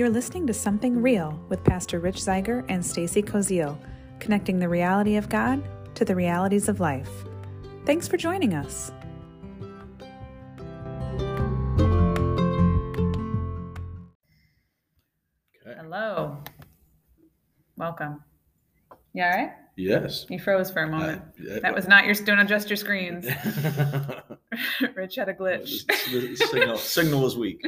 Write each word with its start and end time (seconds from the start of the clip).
You're 0.00 0.08
listening 0.08 0.46
to 0.46 0.54
Something 0.54 1.02
Real 1.02 1.38
with 1.50 1.62
Pastor 1.62 2.00
Rich 2.00 2.16
Zeiger 2.16 2.64
and 2.70 2.82
Stacy 2.82 3.22
Koziel, 3.22 3.78
connecting 4.18 4.58
the 4.58 4.66
reality 4.66 5.16
of 5.16 5.28
God 5.28 5.62
to 5.94 6.06
the 6.06 6.16
realities 6.16 6.70
of 6.70 6.80
life. 6.80 7.10
Thanks 7.84 8.08
for 8.08 8.16
joining 8.16 8.54
us. 8.54 8.92
Okay. 15.60 15.76
Hello. 15.78 16.38
Welcome. 17.76 18.24
You 19.12 19.24
all 19.24 19.28
right? 19.28 19.52
Yes. 19.76 20.26
You 20.28 20.38
froze 20.38 20.70
for 20.70 20.82
a 20.82 20.88
moment. 20.90 21.22
yeah, 21.40 21.58
That 21.60 21.74
was 21.74 21.88
not 21.88 22.04
your 22.04 22.14
don't 22.14 22.38
adjust 22.40 22.68
your 22.68 22.76
screens. 22.76 23.24
Rich 24.94 25.16
had 25.16 25.28
a 25.28 25.34
glitch. 25.34 25.86
the 25.86 26.36
signal, 26.36 26.76
signal 26.76 27.22
was 27.22 27.36
weak. 27.36 27.64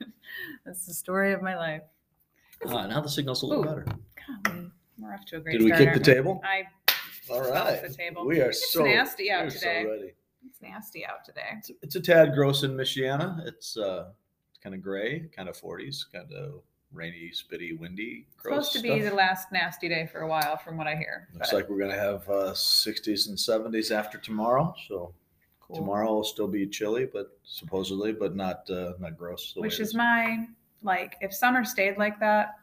That's 0.66 0.86
the 0.86 0.94
story 0.94 1.32
of 1.32 1.42
my 1.42 1.56
life. 1.56 1.82
Ah, 2.66 2.86
now 2.86 3.00
the 3.00 3.08
signal's 3.08 3.42
a 3.42 3.46
little 3.46 3.64
Ooh. 3.64 3.68
better. 3.68 3.86
God, 4.44 4.70
we're 4.98 5.12
off 5.14 5.24
to 5.26 5.36
a 5.36 5.40
great 5.40 5.52
Did 5.58 5.62
we 5.62 5.68
start. 5.68 5.82
kick 5.84 5.94
the 5.94 6.00
table? 6.14 6.40
I 6.44 6.64
All 7.30 7.40
right. 7.50 7.82
the 7.82 7.94
table. 7.94 8.26
We 8.26 8.40
are 8.40 8.50
It's 8.50 8.72
so 8.72 8.84
nasty 8.84 9.30
out 9.30 9.50
today. 9.50 9.82
So 9.84 9.90
ready. 9.90 10.14
it's 10.46 10.62
nasty 10.62 11.04
out 11.06 11.24
today. 11.24 11.42
It's, 11.58 11.70
it's 11.82 11.96
a 11.96 12.00
tad 12.00 12.34
gross 12.34 12.62
in 12.64 12.72
Michiana. 12.72 13.46
It's 13.46 13.76
uh, 13.76 14.10
kind 14.62 14.74
of 14.74 14.82
gray, 14.82 15.28
kind 15.34 15.48
of 15.48 15.58
40s, 15.60 16.04
kind 16.12 16.32
of 16.32 16.62
rainy, 16.96 17.30
spitty, 17.32 17.78
windy. 17.78 18.26
It's 18.32 18.42
Gross 18.42 18.72
supposed 18.72 18.72
to 18.72 18.82
be 18.82 19.00
stuff. 19.00 19.10
the 19.10 19.16
last 19.16 19.52
nasty 19.52 19.88
day 19.88 20.08
for 20.10 20.20
a 20.20 20.28
while, 20.28 20.56
from 20.56 20.76
what 20.76 20.86
I 20.86 20.96
hear. 20.96 21.28
Looks 21.34 21.50
but 21.50 21.56
like 21.56 21.68
we're 21.68 21.78
gonna 21.78 21.94
have 21.98 22.28
uh, 22.28 22.52
60s 22.52 23.28
and 23.28 23.36
70s 23.36 23.90
after 23.94 24.18
tomorrow. 24.18 24.74
So 24.88 25.12
cool. 25.60 25.76
tomorrow 25.76 26.12
will 26.14 26.24
still 26.24 26.48
be 26.48 26.66
chilly, 26.66 27.06
but 27.12 27.38
supposedly, 27.44 28.12
but 28.12 28.34
not 28.34 28.68
uh, 28.70 28.94
not 28.98 29.16
gross. 29.16 29.52
which 29.56 29.78
is 29.80 29.94
my 29.94 30.46
like, 30.82 31.16
if 31.20 31.32
summer 31.34 31.64
stayed 31.64 31.98
like 31.98 32.18
that, 32.20 32.56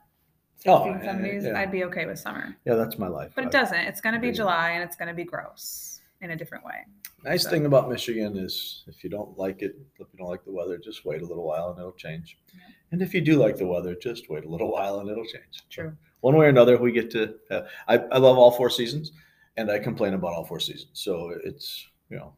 Oh, 0.66 0.80
60s, 0.86 1.04
70s, 1.04 1.44
yeah. 1.44 1.60
I'd 1.60 1.72
be 1.72 1.84
okay 1.86 2.06
with 2.06 2.18
summer. 2.18 2.56
Yeah, 2.64 2.76
that's 2.76 2.98
my 2.98 3.08
life. 3.10 3.34
But 3.36 3.44
I- 3.44 3.48
it 3.48 3.52
doesn't. 3.52 3.80
It's 3.80 4.00
going 4.00 4.16
to 4.16 4.22
be. 4.22 4.32
July 4.32 4.70
and 4.72 4.84
it's 4.84 4.96
going 4.96 5.10
to 5.10 5.14
be 5.14 5.26
gross 5.26 5.93
in 6.24 6.32
a 6.32 6.36
different 6.36 6.64
way. 6.66 6.86
Nice 7.24 7.44
So- 7.44 7.50
thing 7.50 7.66
about 7.66 7.90
Michigan 7.90 8.38
is 8.38 8.84
if 8.88 9.04
you 9.04 9.10
don't 9.10 9.38
like 9.38 9.62
it, 9.62 9.76
if 10.00 10.08
you 10.12 10.18
don't 10.18 10.30
like 10.30 10.44
the 10.46 10.52
weather, 10.52 10.78
just 10.78 11.06
wait 11.06 11.22
a 11.22 11.26
little 11.26 11.44
while 11.46 11.70
and 11.70 11.78
it'll 11.80 11.92
change. 11.92 12.38
Yeah. 12.54 12.60
And 12.92 13.02
if 13.02 13.14
you 13.14 13.22
do 13.22 13.36
like 13.38 13.58
the 13.58 13.68
weather, 13.68 13.96
just 13.96 14.30
wait 14.30 14.46
a 14.46 14.50
little 14.50 14.72
while 14.72 15.00
and 15.00 15.10
it'll 15.10 15.26
change. 15.26 15.64
True. 15.70 15.96
One 16.22 16.36
way 16.38 16.46
or 16.46 16.50
another, 16.50 16.78
we 16.78 16.92
get 16.92 17.12
to. 17.12 17.36
Have, 17.50 17.68
I 17.88 17.98
I 17.98 18.18
love 18.18 18.38
all 18.38 18.52
four 18.52 18.70
seasons, 18.70 19.12
and 19.58 19.70
I 19.70 19.78
complain 19.80 20.14
about 20.14 20.34
all 20.34 20.46
four 20.46 20.60
seasons. 20.60 20.92
So 20.94 21.36
it's 21.44 21.86
you 22.10 22.18
know, 22.18 22.34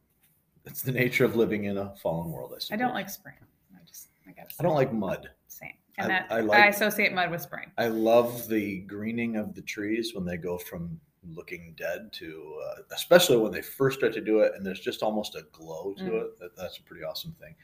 it's 0.66 0.82
the 0.82 0.92
nature 0.92 1.26
of 1.26 1.36
living 1.36 1.66
in 1.66 1.78
a 1.78 1.96
fallen 1.98 2.32
world. 2.32 2.54
I, 2.72 2.74
I 2.74 2.78
don't 2.78 2.94
like 2.94 3.10
spring. 3.10 3.36
I 3.76 3.80
just, 3.86 4.08
I 4.28 4.32
got 4.32 4.52
I 4.60 4.64
don't 4.64 4.74
like 4.76 4.92
mud. 4.92 5.30
Same. 5.48 5.74
And 6.00 6.12
I- 6.12 6.42
that, 6.42 6.54
I 6.56 6.64
I, 6.64 6.68
associate 6.68 7.14
mud 7.14 7.30
with 7.30 7.42
spring. 7.42 7.72
I 7.78 7.88
love 7.90 8.48
the 8.48 8.80
greening 8.82 9.36
of 9.36 9.54
the 9.54 9.62
trees 9.62 10.16
when 10.16 10.26
they 10.26 10.38
go 10.38 10.58
from 10.58 11.00
looking 11.34 11.74
dead 11.78 12.12
to, 12.14 12.62
uh, 12.66 12.82
especially 12.92 13.38
when 13.38 13.52
they 13.52 13.62
first 13.62 13.98
start 14.00 14.14
to 14.14 14.22
do 14.22 14.40
it, 14.40 14.54
and 14.56 14.66
there's 14.66 14.80
just 14.80 15.02
almost 15.04 15.36
a 15.36 15.44
glow 15.52 15.94
to 15.98 16.04
Mm. 16.04 16.22
it. 16.26 16.40
That, 16.40 16.56
that's 16.56 16.78
a 16.78 16.84
pretty 16.84 17.04
awesome 17.04 17.34
thing. 17.40 17.56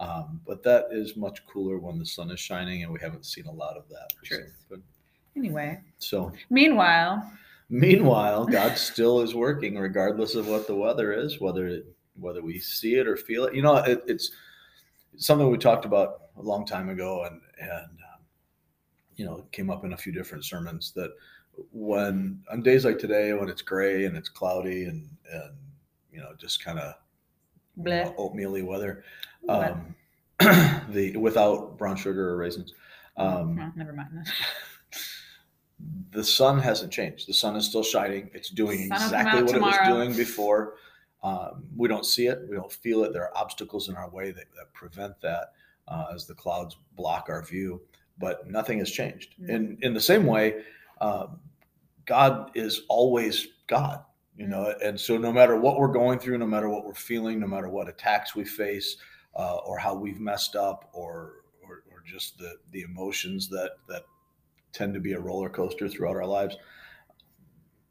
Um, 0.00 0.40
but 0.46 0.62
that 0.62 0.86
is 0.92 1.16
much 1.16 1.44
cooler 1.46 1.78
when 1.78 1.98
the 1.98 2.06
sun 2.06 2.30
is 2.30 2.38
shining, 2.38 2.84
and 2.84 2.92
we 2.92 3.00
haven't 3.00 3.26
seen 3.26 3.46
a 3.46 3.52
lot 3.52 3.76
of 3.76 3.88
that. 3.88 4.12
Truth. 4.22 4.64
But, 4.68 4.80
Anyway, 5.36 5.80
so, 5.98 6.32
meanwhile, 6.50 7.32
meanwhile, 7.68 8.44
God 8.58 8.76
still 8.76 9.20
is 9.20 9.34
working, 9.34 9.76
regardless 9.76 10.34
of 10.34 10.48
what 10.48 10.66
the 10.66 10.74
weather 10.74 11.12
is, 11.12 11.40
whether 11.40 11.66
it, 11.66 11.86
whether 12.18 12.42
we 12.42 12.58
see 12.58 12.96
it 12.96 13.06
or 13.06 13.16
feel 13.16 13.44
it. 13.44 13.54
You 13.54 13.62
know, 13.62 13.76
it, 13.76 14.02
it's 14.06 14.32
something 15.16 15.48
we 15.50 15.58
talked 15.58 15.84
about 15.84 16.22
a 16.36 16.42
long 16.42 16.64
time 16.66 16.88
ago, 16.88 17.24
and 17.24 17.40
and 17.60 17.84
um, 17.90 18.20
you 19.16 19.24
know, 19.24 19.38
it 19.38 19.52
came 19.52 19.70
up 19.70 19.84
in 19.84 19.92
a 19.92 19.96
few 19.96 20.12
different 20.12 20.44
sermons 20.44 20.92
that 20.92 21.10
when 21.72 22.42
on 22.50 22.62
days 22.62 22.84
like 22.84 22.98
today, 22.98 23.32
when 23.32 23.48
it's 23.48 23.62
gray 23.62 24.04
and 24.04 24.16
it's 24.16 24.28
cloudy 24.28 24.84
and 24.84 25.08
and 25.32 25.54
you 26.12 26.20
know, 26.20 26.32
just 26.36 26.64
kind 26.64 26.78
of 26.78 26.94
bleh. 27.78 28.12
oatmeal-y 28.16 28.62
weather, 28.62 29.04
um, 29.48 29.94
the 30.90 31.16
without 31.16 31.78
brown 31.78 31.96
sugar 31.96 32.30
or 32.30 32.36
raisins. 32.36 32.74
Um, 33.16 33.56
Well, 33.56 33.72
never 33.76 33.92
mind. 33.92 34.10
the 36.10 36.24
sun 36.24 36.58
hasn't 36.58 36.92
changed. 36.92 37.28
The 37.28 37.34
sun 37.34 37.56
is 37.56 37.66
still 37.66 37.82
shining. 37.82 38.30
It's 38.32 38.50
doing 38.50 38.88
Sun 38.88 38.88
will 38.88 38.98
come 38.98 39.04
exactly 39.04 39.42
what 39.42 39.54
it 39.54 39.60
was 39.60 39.88
doing 39.88 40.16
before. 40.16 40.74
Um, 41.22 41.64
we 41.76 41.88
don't 41.88 42.06
see 42.06 42.26
it. 42.26 42.40
We 42.48 42.56
don't 42.56 42.70
feel 42.70 43.04
it. 43.04 43.12
There 43.12 43.22
are 43.22 43.36
obstacles 43.36 43.88
in 43.88 43.96
our 43.96 44.08
way 44.08 44.30
that, 44.30 44.46
that 44.56 44.72
prevent 44.72 45.20
that 45.20 45.52
uh, 45.88 46.06
as 46.14 46.26
the 46.26 46.34
clouds 46.34 46.76
block 46.96 47.26
our 47.28 47.42
view. 47.42 47.80
But 48.18 48.48
nothing 48.48 48.78
has 48.80 48.90
changed. 48.90 49.34
Mm. 49.40 49.48
In 49.48 49.78
in 49.82 49.94
the 49.94 50.00
same 50.00 50.26
way, 50.26 50.62
um, 51.00 51.38
God 52.08 52.50
is 52.54 52.82
always 52.88 53.48
God. 53.66 54.02
You 54.36 54.46
know, 54.46 54.74
and 54.82 54.98
so 54.98 55.18
no 55.18 55.32
matter 55.32 55.56
what 55.56 55.78
we're 55.78 55.88
going 55.88 56.18
through, 56.18 56.38
no 56.38 56.46
matter 56.46 56.68
what 56.68 56.84
we're 56.84 56.94
feeling, 56.94 57.40
no 57.40 57.48
matter 57.48 57.68
what 57.68 57.88
attacks 57.88 58.36
we 58.36 58.44
face, 58.44 58.96
uh, 59.36 59.56
or 59.56 59.78
how 59.78 59.94
we've 59.94 60.20
messed 60.20 60.54
up, 60.54 60.88
or, 60.92 61.42
or 61.62 61.82
or 61.90 62.02
just 62.06 62.38
the 62.38 62.54
the 62.70 62.82
emotions 62.82 63.48
that 63.48 63.72
that 63.88 64.02
tend 64.72 64.94
to 64.94 65.00
be 65.00 65.12
a 65.12 65.20
roller 65.20 65.48
coaster 65.48 65.88
throughout 65.88 66.14
our 66.14 66.26
lives. 66.26 66.56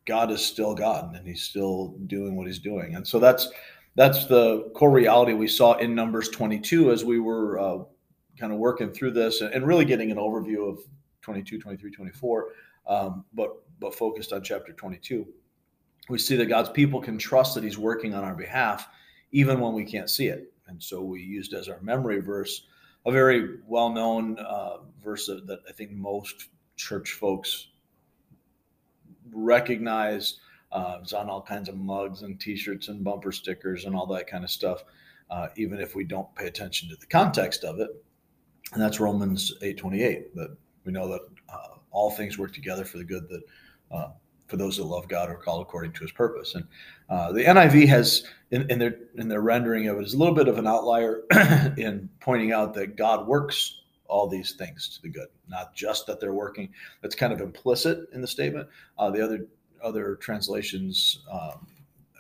God 0.06 0.32
is 0.32 0.44
still 0.44 0.74
God, 0.74 1.16
and 1.18 1.28
He's 1.28 1.44
still 1.44 1.96
doing 2.08 2.38
what 2.38 2.48
He's 2.48 2.60
doing, 2.60 2.96
and 2.96 3.06
so 3.06 3.20
that's 3.20 3.50
that's 3.96 4.26
the 4.26 4.72
core 4.74 4.92
reality 4.92 5.34
we 5.34 5.50
saw 5.50 5.74
in 5.74 5.94
Numbers 5.94 6.30
22 6.30 6.94
as 6.94 7.04
we 7.04 7.20
were 7.20 7.60
uh, 7.60 7.80
kind 8.40 8.54
of 8.54 8.60
working 8.60 8.92
through 8.92 9.12
this 9.12 9.42
and, 9.42 9.68
really 9.68 9.86
getting 9.86 10.12
an 10.12 10.18
overview 10.18 10.70
of 10.70 10.80
22, 11.24 11.60
23, 11.60 11.92
24, 11.92 12.48
um, 12.88 13.26
but 13.34 13.64
but 13.80 13.96
focused 13.96 14.34
on 14.34 14.44
chapter 14.44 14.74
22. 14.74 15.28
We 16.10 16.18
see 16.18 16.36
that 16.38 16.46
God's 16.46 16.70
people 16.70 17.02
can 17.02 17.18
trust 17.18 17.56
that 17.56 17.64
He's 17.64 17.78
working 17.78 18.14
on 18.14 18.24
our 18.24 18.36
behalf, 18.36 18.88
even 19.32 19.60
when 19.60 19.74
we 19.74 19.84
can't 19.84 20.10
see 20.10 20.28
it, 20.28 20.54
and 20.68 20.82
so 20.82 21.02
we 21.02 21.22
used 21.22 21.54
as 21.54 21.70
our 21.70 21.82
memory 21.82 22.22
verse 22.22 22.68
a 23.06 23.12
very 23.12 23.60
well-known 23.66 24.38
uh, 24.40 24.78
verse 25.02 25.28
that, 25.28 25.48
that 25.48 25.60
I 25.68 25.72
think 25.72 25.92
most 25.92 26.50
church 26.76 27.14
folks 27.14 27.70
recognize. 29.32 30.40
Uh, 30.72 31.00
it's 31.02 31.14
on 31.14 31.30
all 31.30 31.42
kinds 31.42 31.70
of 31.70 31.78
mugs 31.78 32.24
and 32.24 32.40
T-shirts 32.40 32.90
and 32.90 33.04
bumper 33.04 33.32
stickers 33.32 33.86
and 33.86 33.96
all 33.96 34.06
that 34.08 34.28
kind 34.28 34.44
of 34.44 34.50
stuff, 34.50 34.84
uh, 35.32 35.48
even 35.56 35.80
if 35.80 35.96
we 35.96 36.04
don't 36.04 36.34
pay 36.36 36.48
attention 36.48 36.90
to 36.90 36.98
the 36.98 37.06
context 37.06 37.64
of 37.64 37.80
it. 37.80 37.90
And 38.74 38.82
that's 38.82 39.00
Romans 39.00 39.54
eight 39.62 39.78
twenty 39.78 40.04
eight. 40.04 40.36
That 40.36 40.58
we 40.84 40.92
know 40.92 41.08
that 41.08 41.22
uh, 41.48 41.78
all 41.92 42.12
things 42.12 42.38
work 42.38 42.54
together 42.54 42.84
for 42.84 42.98
the 42.98 43.06
good 43.06 43.30
that 43.30 43.44
uh, 43.92 44.10
for 44.48 44.58
those 44.58 44.78
that 44.78 44.84
love 44.86 45.08
God 45.08 45.30
are 45.30 45.36
called 45.36 45.62
according 45.62 45.92
to 45.94 46.02
His 46.02 46.12
purpose. 46.12 46.56
And 46.56 46.66
uh, 47.10 47.32
the 47.32 47.44
NIV 47.44 47.88
has 47.88 48.24
in, 48.52 48.70
in 48.72 48.80
their 48.80 48.98
in 49.16 49.28
their 49.28 49.42
rendering 49.42 49.88
of 49.88 49.98
it 49.98 50.06
is 50.06 50.14
a 50.14 50.18
little 50.18 50.36
bit 50.36 50.48
of 50.48 50.58
an 50.58 50.68
outlier 50.68 51.24
in 51.78 52.10
pointing 52.20 52.52
out 52.52 52.74
that 52.76 52.96
God 52.96 53.28
works 53.28 53.82
all 54.08 54.28
these 54.28 54.54
things 54.54 54.88
to 54.88 55.02
the 55.02 55.10
good, 55.10 55.28
not 55.50 55.76
just 55.76 56.08
that 56.08 56.20
they're 56.20 56.34
working. 56.34 56.70
That's 57.02 57.16
kind 57.16 57.34
of 57.34 57.42
implicit 57.42 58.10
in 58.14 58.22
the 58.22 58.28
statement. 58.28 58.70
Uh, 58.98 59.10
the 59.10 59.24
other 59.24 59.48
other 59.84 60.16
translations 60.16 61.24
um, 61.32 61.68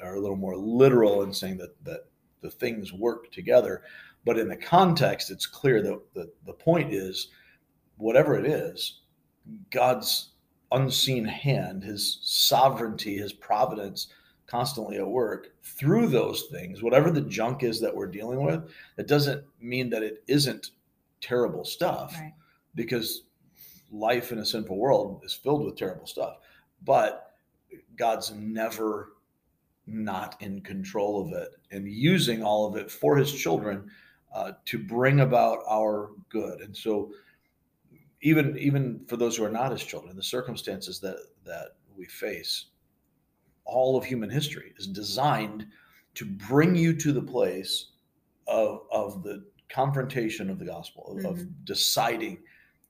are 0.03 0.15
a 0.15 0.19
little 0.19 0.35
more 0.37 0.55
literal 0.55 1.23
in 1.23 1.33
saying 1.33 1.57
that 1.57 1.83
that 1.85 2.05
the 2.41 2.51
things 2.51 2.93
work 2.93 3.31
together. 3.31 3.83
But 4.25 4.37
in 4.37 4.49
the 4.49 4.57
context, 4.57 5.31
it's 5.31 5.45
clear 5.45 5.81
that 5.81 6.13
the, 6.13 6.29
the 6.45 6.53
point 6.53 6.93
is 6.93 7.29
whatever 7.95 8.37
it 8.37 8.45
is, 8.45 8.99
God's 9.71 10.31
unseen 10.71 11.25
hand, 11.25 11.83
his 11.83 12.19
sovereignty, 12.21 13.17
his 13.17 13.33
providence 13.33 14.07
constantly 14.47 14.97
at 14.97 15.07
work 15.07 15.49
through 15.63 16.07
those 16.07 16.43
things, 16.51 16.81
whatever 16.81 17.11
the 17.11 17.21
junk 17.21 17.63
is 17.63 17.81
that 17.81 17.93
we're 17.95 18.07
dealing 18.07 18.41
with, 18.43 18.69
it 18.97 19.07
doesn't 19.07 19.43
mean 19.59 19.89
that 19.89 20.03
it 20.03 20.23
isn't 20.27 20.71
terrible 21.21 21.65
stuff 21.65 22.15
Right. 22.17 22.33
because 22.75 23.23
life 23.91 24.31
in 24.31 24.39
a 24.39 24.45
sinful 24.45 24.77
world 24.77 25.21
is 25.25 25.33
filled 25.33 25.65
with 25.65 25.75
terrible 25.75 26.05
stuff. 26.07 26.37
But 26.85 27.33
God's 27.97 28.31
never 28.31 29.13
not 29.85 30.35
in 30.41 30.61
control 30.61 31.25
of 31.25 31.33
it 31.33 31.49
and 31.71 31.87
using 31.87 32.43
all 32.43 32.67
of 32.67 32.75
it 32.75 32.91
for 32.91 33.17
his 33.17 33.33
children 33.33 33.89
uh, 34.33 34.51
to 34.65 34.77
bring 34.77 35.21
about 35.21 35.59
our 35.69 36.11
good. 36.29 36.59
And 36.61 36.75
so 36.75 37.11
even 38.21 38.57
even 38.57 39.05
for 39.07 39.17
those 39.17 39.37
who 39.37 39.43
are 39.43 39.49
not 39.51 39.71
his 39.71 39.83
children, 39.83 40.15
the 40.15 40.23
circumstances 40.23 40.99
that 41.01 41.17
that 41.45 41.75
we 41.95 42.05
face, 42.05 42.67
all 43.65 43.97
of 43.97 44.05
human 44.05 44.29
history 44.29 44.73
is 44.77 44.87
designed 44.87 45.67
to 46.15 46.25
bring 46.25 46.75
you 46.75 46.93
to 46.93 47.11
the 47.11 47.21
place 47.21 47.91
of 48.47 48.81
of 48.91 49.23
the 49.23 49.43
confrontation 49.69 50.49
of 50.49 50.59
the 50.59 50.65
gospel 50.65 51.17
of, 51.17 51.25
of 51.25 51.65
deciding 51.65 52.39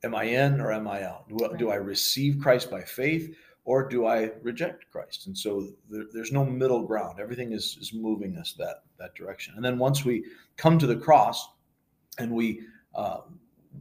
am 0.03 0.13
i 0.13 0.24
in 0.24 0.62
or 0.62 0.71
am 0.71 0.88
i 0.88 1.03
out? 1.03 1.27
Do, 1.27 1.50
I- 1.51 1.57
do 1.57 1.69
i 1.71 1.75
receive 1.75 2.39
christ 2.39 2.69
by 2.69 2.81
faith 2.81 3.35
or 3.65 3.89
do 3.89 4.06
i 4.06 4.31
reject 4.44 4.85
christ? 4.91 5.27
And 5.27 5.38
so 5.38 5.69
there, 5.89 6.06
there's 6.13 6.31
no 6.31 6.45
middle 6.45 6.83
ground. 6.83 7.19
Everything 7.19 7.51
is 7.51 7.77
is 7.81 7.94
moving 7.94 8.38
us 8.38 8.53
that 8.59 8.83
that 9.00 9.15
direction. 9.15 9.56
And 9.56 9.65
then 9.65 9.77
once 9.80 10.06
we 10.06 10.23
come 10.56 10.77
to 10.80 10.88
the 10.88 10.95
cross 10.95 11.50
and 12.19 12.31
we 12.31 12.62
uh, 12.95 13.21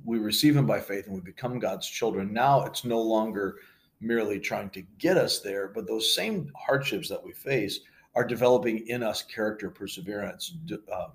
we 0.04 0.18
receive 0.18 0.56
him 0.56 0.66
by 0.66 0.80
faith 0.80 1.06
and 1.06 1.14
we 1.14 1.20
become 1.20 1.58
God's 1.58 1.88
children. 1.88 2.32
Now 2.32 2.64
it's 2.64 2.84
no 2.84 3.00
longer 3.00 3.56
merely 4.00 4.38
trying 4.38 4.70
to 4.70 4.82
get 4.98 5.16
us 5.16 5.40
there, 5.40 5.68
but 5.68 5.86
those 5.86 6.14
same 6.14 6.50
hardships 6.56 7.08
that 7.08 7.22
we 7.22 7.32
face 7.32 7.80
are 8.14 8.24
developing 8.24 8.86
in 8.88 9.02
us 9.02 9.22
character 9.22 9.70
perseverance, 9.70 10.54
uh, 10.92 11.08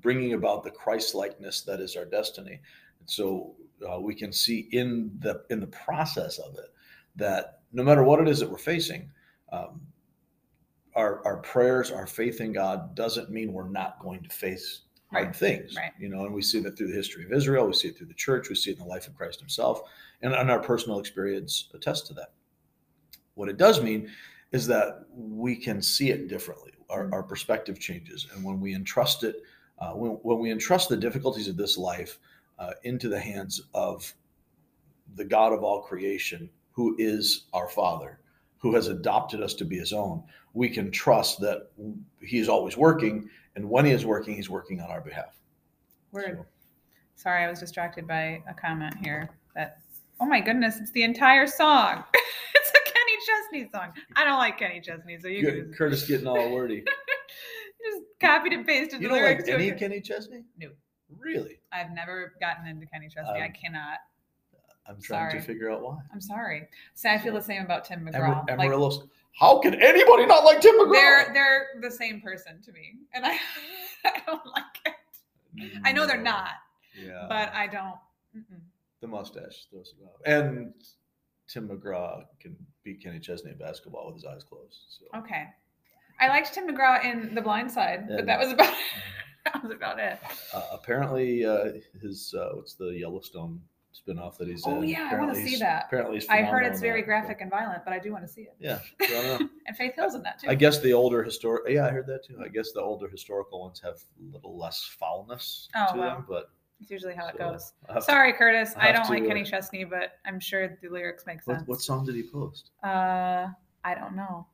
bringing 0.00 0.34
about 0.34 0.62
the 0.62 0.70
Christ 0.70 1.14
likeness 1.14 1.62
that 1.62 1.80
is 1.80 1.96
our 1.96 2.04
destiny. 2.04 2.60
And 3.00 3.10
so 3.10 3.54
uh, 3.90 4.00
we 4.00 4.14
can 4.14 4.32
see 4.32 4.68
in 4.72 5.10
the 5.20 5.42
in 5.50 5.60
the 5.60 5.66
process 5.68 6.38
of 6.38 6.54
it 6.54 6.72
that 7.16 7.60
no 7.72 7.82
matter 7.82 8.04
what 8.04 8.20
it 8.20 8.28
is 8.28 8.38
that 8.40 8.50
we're 8.50 8.58
facing, 8.58 9.10
um, 9.52 9.80
our 10.94 11.24
our 11.26 11.38
prayers, 11.38 11.90
our 11.90 12.06
faith 12.06 12.40
in 12.40 12.52
God 12.52 12.94
doesn't 12.94 13.30
mean 13.30 13.52
we're 13.52 13.68
not 13.68 13.98
going 14.00 14.22
to 14.22 14.28
face 14.28 14.82
Right. 15.14 15.36
things. 15.36 15.76
Right. 15.76 15.92
You 15.98 16.08
know, 16.08 16.24
and 16.24 16.34
we 16.34 16.42
see 16.42 16.60
that 16.60 16.76
through 16.76 16.88
the 16.88 16.94
history 16.94 17.24
of 17.24 17.32
Israel, 17.32 17.66
we 17.66 17.72
see 17.72 17.88
it 17.88 17.96
through 17.96 18.08
the 18.08 18.14
church, 18.14 18.48
we 18.48 18.54
see 18.54 18.70
it 18.70 18.78
in 18.78 18.82
the 18.82 18.88
life 18.88 19.06
of 19.06 19.14
Christ 19.14 19.40
Himself, 19.40 19.82
and, 20.22 20.32
and 20.34 20.50
our 20.50 20.60
personal 20.60 20.98
experience 20.98 21.68
attests 21.74 22.08
to 22.08 22.14
that. 22.14 22.32
What 23.34 23.48
it 23.48 23.56
does 23.56 23.82
mean 23.82 24.10
is 24.52 24.66
that 24.68 25.06
we 25.12 25.56
can 25.56 25.82
see 25.82 26.10
it 26.10 26.28
differently. 26.28 26.72
Our, 26.90 27.12
our 27.12 27.22
perspective 27.22 27.80
changes, 27.80 28.28
and 28.34 28.44
when 28.44 28.60
we 28.60 28.74
entrust 28.74 29.24
it, 29.24 29.42
uh, 29.78 29.92
when, 29.92 30.12
when 30.22 30.38
we 30.38 30.50
entrust 30.50 30.88
the 30.88 30.96
difficulties 30.96 31.48
of 31.48 31.56
this 31.56 31.76
life 31.76 32.18
uh, 32.58 32.72
into 32.84 33.08
the 33.08 33.18
hands 33.18 33.62
of 33.74 34.12
the 35.16 35.24
God 35.24 35.52
of 35.52 35.64
all 35.64 35.82
creation, 35.82 36.48
who 36.72 36.94
is 36.98 37.46
our 37.52 37.68
Father, 37.68 38.20
who 38.64 38.74
has 38.74 38.88
adopted 38.88 39.42
us 39.42 39.52
to 39.52 39.62
be 39.66 39.76
His 39.78 39.92
own, 39.92 40.22
we 40.54 40.70
can 40.70 40.90
trust 40.90 41.38
that 41.40 41.70
He 42.22 42.38
is 42.38 42.48
always 42.48 42.78
working, 42.78 43.28
and 43.56 43.68
when 43.68 43.84
He 43.84 43.92
is 43.92 44.06
working, 44.06 44.34
He's 44.34 44.48
working 44.48 44.80
on 44.80 44.90
our 44.90 45.02
behalf. 45.02 45.36
Word. 46.12 46.38
So- 46.38 46.46
Sorry, 47.16 47.44
I 47.44 47.48
was 47.50 47.60
distracted 47.60 48.08
by 48.08 48.42
a 48.48 48.54
comment 48.54 48.94
here 49.04 49.28
that, 49.54 49.76
oh 50.18 50.24
my 50.26 50.40
goodness, 50.40 50.78
it's 50.80 50.90
the 50.92 51.02
entire 51.02 51.46
song. 51.46 52.02
it's 52.54 52.70
a 52.70 52.90
Kenny 52.90 53.16
Chesney 53.26 53.70
song. 53.70 53.92
I 54.16 54.24
don't 54.24 54.38
like 54.38 54.58
Kenny 54.58 54.80
Chesney, 54.80 55.18
so 55.20 55.28
you 55.28 55.42
Good, 55.42 55.66
just, 55.68 55.78
Curtis 55.78 56.06
getting 56.08 56.26
all 56.26 56.50
wordy. 56.50 56.82
just 57.84 58.02
copied 58.18 58.54
and 58.54 58.66
pasted 58.66 59.00
You 59.02 59.08
the 59.10 59.14
don't 59.14 59.22
like 59.24 59.46
any. 59.48 59.70
Kenny 59.72 60.00
Chesney? 60.00 60.42
No. 60.58 60.70
Really? 61.18 61.60
I've 61.70 61.90
never 61.92 62.32
gotten 62.40 62.66
into 62.66 62.86
Kenny 62.86 63.08
Chesney. 63.08 63.42
I 63.42 63.46
Um, 63.46 63.52
cannot. 63.52 63.98
I'm 64.86 65.00
trying 65.00 65.30
Sorry. 65.30 65.40
to 65.40 65.46
figure 65.46 65.70
out 65.70 65.82
why. 65.82 65.98
I'm 66.12 66.20
sorry. 66.20 66.68
So 66.94 67.08
I 67.08 67.18
feel 67.18 67.34
the 67.34 67.40
same 67.42 67.62
about 67.62 67.84
Tim 67.84 68.06
Amar- 68.06 68.44
McGraw. 68.46 68.98
Like, 68.98 69.08
How 69.38 69.58
can 69.58 69.74
anybody 69.74 70.26
not 70.26 70.44
like 70.44 70.60
Tim 70.60 70.74
McGraw? 70.78 70.92
they're 70.92 71.30
they're 71.32 71.66
the 71.80 71.90
same 71.90 72.20
person 72.20 72.60
to 72.62 72.72
me, 72.72 72.94
and 73.14 73.24
I 73.24 73.32
I 74.04 74.20
don't 74.26 74.46
like 74.46 74.64
it. 74.86 75.72
I 75.84 75.92
know 75.92 76.06
they're 76.06 76.20
not, 76.20 76.50
Yeah. 77.00 77.26
but 77.28 77.52
I 77.54 77.66
don't. 77.66 77.96
Mm-mm. 78.36 78.60
the 79.00 79.06
mustache 79.06 79.66
throws 79.70 79.94
it 79.98 80.04
off. 80.04 80.20
And 80.26 80.74
Tim 81.48 81.68
McGraw 81.68 82.24
can 82.40 82.56
beat 82.82 83.02
Kenny 83.02 83.20
Chesney 83.20 83.52
in 83.52 83.58
basketball 83.58 84.06
with 84.06 84.16
his 84.16 84.24
eyes 84.24 84.42
closed. 84.44 84.76
So 84.88 85.18
Okay. 85.20 85.44
I 86.20 86.28
liked 86.28 86.52
Tim 86.52 86.66
McGraw 86.68 87.04
in 87.04 87.34
The 87.34 87.40
Blind 87.42 87.70
Side, 87.70 88.06
Yeah. 88.08 88.16
but 88.16 88.26
that 88.26 88.38
was 88.40 88.52
about 88.52 88.74
that 89.44 89.62
was 89.62 89.72
about 89.72 89.98
it. 90.00 90.18
uh, 90.52 90.62
apparently, 90.72 91.44
uh, 91.44 91.72
his 92.02 92.34
uh, 92.36 92.50
what's 92.54 92.74
the 92.74 92.86
Yellowstone 92.98 93.60
spinoff 93.94 94.36
that 94.38 94.48
he's 94.48 94.62
Oh, 94.66 94.82
in? 94.82 94.88
yeah, 94.88 95.08
I 95.12 95.18
wanna 95.18 95.34
see 95.34 95.56
that. 95.58 95.84
Apparently, 95.86 96.22
I 96.28 96.42
heard 96.42 96.66
it's 96.66 96.80
very 96.80 97.02
graphic 97.02 97.40
and 97.40 97.50
violent, 97.50 97.84
but 97.84 97.92
I 97.94 97.98
do 97.98 98.12
want 98.12 98.24
to 98.24 98.28
see 98.32 98.42
it. 98.42 98.54
Yeah, 98.58 98.78
so 99.06 99.18
I 99.18 99.22
don't 99.22 99.40
know. 99.42 99.48
And 99.66 99.76
Faith 99.76 99.94
Hill's 99.96 100.14
in 100.14 100.22
that 100.22 100.38
too. 100.40 100.48
I 100.48 100.54
guess 100.54 100.80
the 100.80 100.92
older 100.92 101.22
historic, 101.22 101.64
yeah, 101.72 101.86
I 101.86 101.90
heard 101.90 102.06
that 102.08 102.24
too. 102.24 102.38
I 102.44 102.48
guess 102.48 102.72
the 102.72 102.80
older 102.82 103.08
historical 103.08 103.60
ones 103.60 103.80
have 103.84 103.94
a 103.94 104.32
little 104.34 104.56
less 104.58 104.82
foulness 104.98 105.68
Oh, 105.74 105.92
to 105.94 105.98
wow. 106.00 106.14
them, 106.16 106.26
but 106.28 106.50
It's 106.80 106.90
usually 106.90 107.14
how 107.14 107.28
it 107.28 107.38
goes. 107.38 107.72
I'll 107.88 107.96
to- 107.96 108.02
Sorry, 108.02 108.32
Curtis. 108.32 108.74
I 108.76 108.90
don't 108.92 109.08
like 109.08 109.20
to, 109.22 109.26
uh, 109.26 109.28
Kenny 109.28 109.44
Chesney, 109.44 109.84
but 109.84 110.18
I'm 110.26 110.40
sure 110.40 110.76
the 110.82 110.88
lyrics 110.88 111.24
make 111.26 111.42
sense. 111.42 111.60
what, 111.60 111.68
what 111.68 111.80
song 111.80 112.04
did 112.04 112.16
he 112.16 112.24
post? 112.24 112.70
Uh, 112.82 113.46
I 113.84 113.94
don't 113.94 114.16
know. 114.16 114.46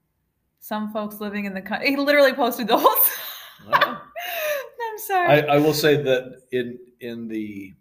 Some 0.60 0.92
folks 0.92 1.20
living 1.20 1.46
in 1.46 1.54
the 1.54 1.62
country. 1.62 1.88
He 1.88 1.96
literally 1.96 2.34
posted 2.34 2.68
the 2.68 2.76
whole 2.76 2.94
song. 3.72 3.72
I'm 3.72 4.98
sorry. 4.98 5.28
I, 5.28 5.54
I 5.54 5.58
will 5.58 5.72
say 5.74 6.02
that 6.02 6.42
in 6.52 6.78
in 7.00 7.28
the 7.28 7.72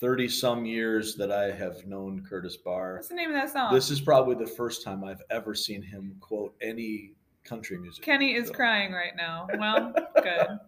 thirty 0.00 0.28
some 0.28 0.64
years 0.64 1.14
that 1.16 1.32
I 1.32 1.50
have 1.50 1.86
known 1.86 2.24
Curtis 2.28 2.56
Barr, 2.56 2.94
What's 2.96 3.08
the 3.08 3.14
name 3.14 3.30
of 3.30 3.34
that 3.34 3.50
song? 3.52 3.74
this 3.74 3.90
is 3.90 4.00
probably 4.00 4.34
the 4.36 4.50
first 4.50 4.84
time 4.84 5.04
I've 5.04 5.22
ever 5.30 5.54
seen 5.54 5.82
him 5.82 6.16
quote 6.20 6.54
any 6.60 7.12
country 7.44 7.78
music. 7.78 8.04
Kenny 8.04 8.34
is 8.34 8.48
So, 8.48 8.54
crying 8.54 8.92
right 8.92 9.16
now. 9.16 9.48
Well, 9.58 9.92
good. 10.22 10.46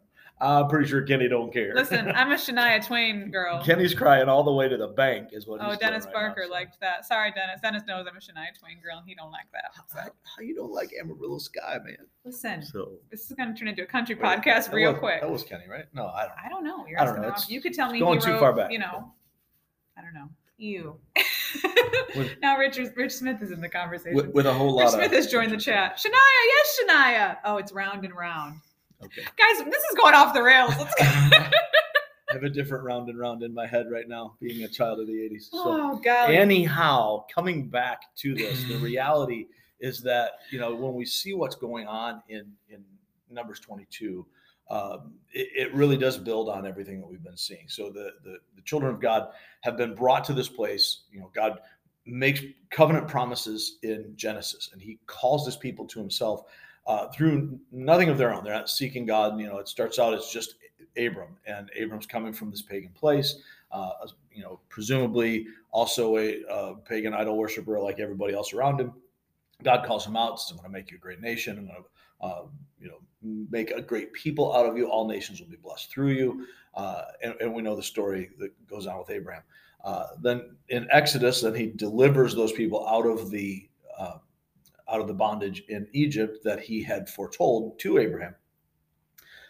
I'm 0.43 0.69
pretty 0.69 0.89
sure 0.89 1.03
Kenny 1.03 1.29
don't 1.29 1.53
care. 1.53 1.75
Listen, 1.75 2.11
I'm 2.13 2.33
a 2.33 2.37
Shania 2.37 2.83
Twain 2.87 3.31
girl. 3.31 3.63
Kenny's 3.67 3.93
crying 3.93 4.27
all 4.27 4.43
the 4.43 4.51
way 4.53 4.71
to 4.71 4.79
the 4.79 4.89
bank, 4.89 5.29
is 5.33 5.47
what. 5.47 5.61
Oh, 5.63 5.77
Dennis 5.77 6.07
right 6.07 6.15
Barker 6.15 6.41
now, 6.41 6.47
so. 6.47 6.53
liked 6.53 6.81
that. 6.81 7.05
Sorry, 7.05 7.31
Dennis. 7.31 7.61
Dennis 7.61 7.83
knows 7.87 8.07
I'm 8.09 8.17
a 8.17 8.21
Shania 8.21 8.59
Twain 8.59 8.81
girl, 8.83 8.97
and 8.97 9.07
he 9.07 9.15
don't 9.15 9.31
like 9.31 9.45
that. 9.53 9.73
How, 9.75 10.05
how 10.05 10.43
you 10.43 10.55
don't 10.55 10.73
like 10.73 10.93
Amarillo 10.99 11.37
Sky, 11.37 11.77
man? 11.85 11.99
Listen, 12.25 12.63
So 12.63 12.93
this 13.11 13.27
is 13.31 13.37
going 13.37 13.53
to 13.53 13.59
turn 13.59 13.69
into 13.69 13.83
a 13.83 13.87
country 13.87 14.15
Wait, 14.15 14.23
podcast 14.25 14.73
real 14.73 14.93
was- 14.93 14.99
quick. 15.01 15.21
That 15.21 15.31
was 15.31 15.45
Kenny, 15.45 15.65
right? 15.71 15.85
No, 15.93 16.07
I 16.07 16.23
don't. 16.23 16.33
I 16.47 16.49
don't 16.49 16.65
know. 16.65 16.87
You're 16.87 17.03
I 17.03 17.05
don't 17.05 17.21
know. 17.21 17.29
It's 17.29 17.51
You 17.51 17.61
could 17.61 17.75
tell 17.75 17.93
me 17.93 17.99
going 17.99 18.19
too 18.19 18.39
far 18.39 18.55
back. 18.55 18.73
You 18.73 18.79
know, 18.79 19.13
I 20.01 20.05
don't 20.05 20.15
know. 20.15 20.29
You. 20.57 20.97
Now 22.43 22.57
Richard 22.59 22.93
Rich 22.97 23.13
Smith 23.13 23.43
is 23.43 23.51
in 23.51 23.61
the 23.61 23.69
conversation. 23.69 24.15
With, 24.15 24.29
with 24.29 24.47
a 24.47 24.53
whole 24.53 24.79
Rich 24.79 24.87
lot 24.87 24.95
Smith 24.95 25.13
has 25.13 25.27
joined 25.29 25.53
the 25.53 25.57
chat. 25.57 25.97
Shania, 25.97 26.13
yes, 26.47 26.81
Shania. 26.81 27.37
Oh, 27.45 27.57
it's 27.59 27.73
round 27.73 28.05
and 28.05 28.15
round. 28.15 28.61
Okay. 29.03 29.23
Guys, 29.23 29.65
this 29.65 29.83
is 29.83 29.97
going 29.97 30.15
off 30.15 30.35
the 30.35 30.43
rails. 30.43 30.75
I 31.01 31.51
have 32.33 32.43
a 32.45 32.51
different 32.51 32.85
round 32.85 33.09
and 33.09 33.19
round 33.19 33.43
in 33.43 33.53
my 33.53 33.67
head 33.67 33.91
right 33.91 34.09
now, 34.09 34.35
being 34.41 34.65
a 34.65 34.69
child 34.69 35.01
of 35.01 35.07
the 35.07 35.13
80s. 35.13 35.51
So, 35.51 35.63
oh, 35.65 36.01
God. 36.05 36.31
anyhow, 36.31 37.25
coming 37.33 37.69
back 37.69 38.15
to 38.17 38.35
this, 38.35 38.63
the 38.65 38.77
reality 38.77 39.47
is 39.81 40.01
that, 40.03 40.33
you 40.51 40.61
know, 40.61 40.75
when 40.75 40.95
we 40.95 41.05
see 41.05 41.35
what's 41.35 41.57
going 41.57 41.87
on 41.87 42.23
in, 42.29 42.53
in 42.69 42.85
Numbers 43.31 43.59
22, 43.61 44.25
um, 44.71 45.15
it, 45.33 45.49
it 45.55 45.75
really 45.75 45.97
does 45.97 46.17
build 46.17 46.49
on 46.49 46.67
everything 46.67 47.01
that 47.01 47.07
we've 47.07 47.23
been 47.23 47.37
seeing. 47.37 47.69
So 47.69 47.91
the, 47.91 48.13
the 48.25 48.39
the 48.55 48.63
children 48.63 48.95
of 48.95 49.01
God 49.01 49.29
have 49.63 49.77
been 49.77 49.95
brought 49.95 50.25
to 50.25 50.33
this 50.33 50.49
place. 50.49 51.03
You 51.11 51.21
know, 51.21 51.31
God 51.35 51.59
makes 52.07 52.41
covenant 52.71 53.09
promises 53.09 53.79
in 53.83 54.13
Genesis, 54.17 54.71
and 54.73 54.81
He 54.81 54.99
calls 55.07 55.45
His 55.45 55.57
people 55.57 55.87
to 55.89 55.99
Himself 55.99 56.45
uh, 56.87 57.09
through 57.09 57.59
nothing 57.73 58.09
of 58.09 58.19
their 58.19 58.33
own. 58.33 58.45
They're 58.45 58.55
not 58.55 58.71
seeking 58.71 59.07
God. 59.07 59.39
You 59.41 59.47
know, 59.47 59.59
it 59.59 59.69
starts 59.69 59.99
out 59.99 60.15
as 60.15 60.29
just 60.29 60.55
Abram, 60.97 61.37
and 61.47 61.71
Abram's 61.77 62.07
coming 62.07 62.33
from 62.33 62.51
this 62.51 62.63
pagan 62.63 62.93
place. 62.93 63.43
Uh, 63.73 63.91
you 64.33 64.43
know, 64.43 64.61
presumably 64.69 65.47
also 65.71 66.17
a 66.19 66.77
pagan 66.85 67.15
idol 67.15 67.37
worshiper 67.37 67.79
like 67.79 68.01
everybody 68.01 68.35
else 68.35 68.53
around 68.53 68.81
him. 68.81 68.93
God 69.63 69.85
calls 69.85 70.07
him 70.07 70.17
out. 70.17 70.41
Says, 70.41 70.53
"I'm 70.53 70.57
going 70.59 70.73
to 70.73 70.73
make 70.73 70.91
you 70.91 70.97
a 70.97 71.01
great 71.01 71.21
nation. 71.21 71.59
I'm 71.59 71.67
going 71.67 71.83
to, 71.83 71.89
uh, 72.21 72.43
you 72.81 72.89
know, 72.89 72.99
make 73.51 73.71
a 73.71 73.83
great 73.83 74.13
people 74.13 74.55
out 74.55 74.67
of 74.67 74.77
you. 74.77 74.89
All 74.89 75.07
nations 75.07 75.41
will 75.41 75.49
be 75.49 75.57
blessed 75.57 75.91
through 75.91 76.13
you." 76.13 76.47
Uh, 76.75 77.05
and, 77.23 77.35
and 77.41 77.53
we 77.55 77.63
know 77.63 77.77
the 77.77 77.83
story 77.83 78.31
that 78.39 78.51
goes 78.69 78.87
on 78.87 78.99
with 78.99 79.11
Abraham. 79.11 79.43
Uh, 79.85 80.07
then 80.21 80.57
in 80.69 80.87
Exodus, 80.91 81.41
then 81.41 81.55
he 81.55 81.67
delivers 81.67 82.35
those 82.35 82.53
people 82.53 82.87
out 82.89 83.07
of 83.07 83.31
the 83.31 83.69
uh, 83.99 84.19
out 84.89 85.01
of 85.01 85.07
the 85.07 85.15
bondage 85.15 85.63
in 85.69 85.87
Egypt 85.93 86.43
that 86.45 86.61
he 86.61 86.83
had 86.83 87.09
foretold 87.09 87.79
to 87.79 87.99
Abraham. 87.99 88.35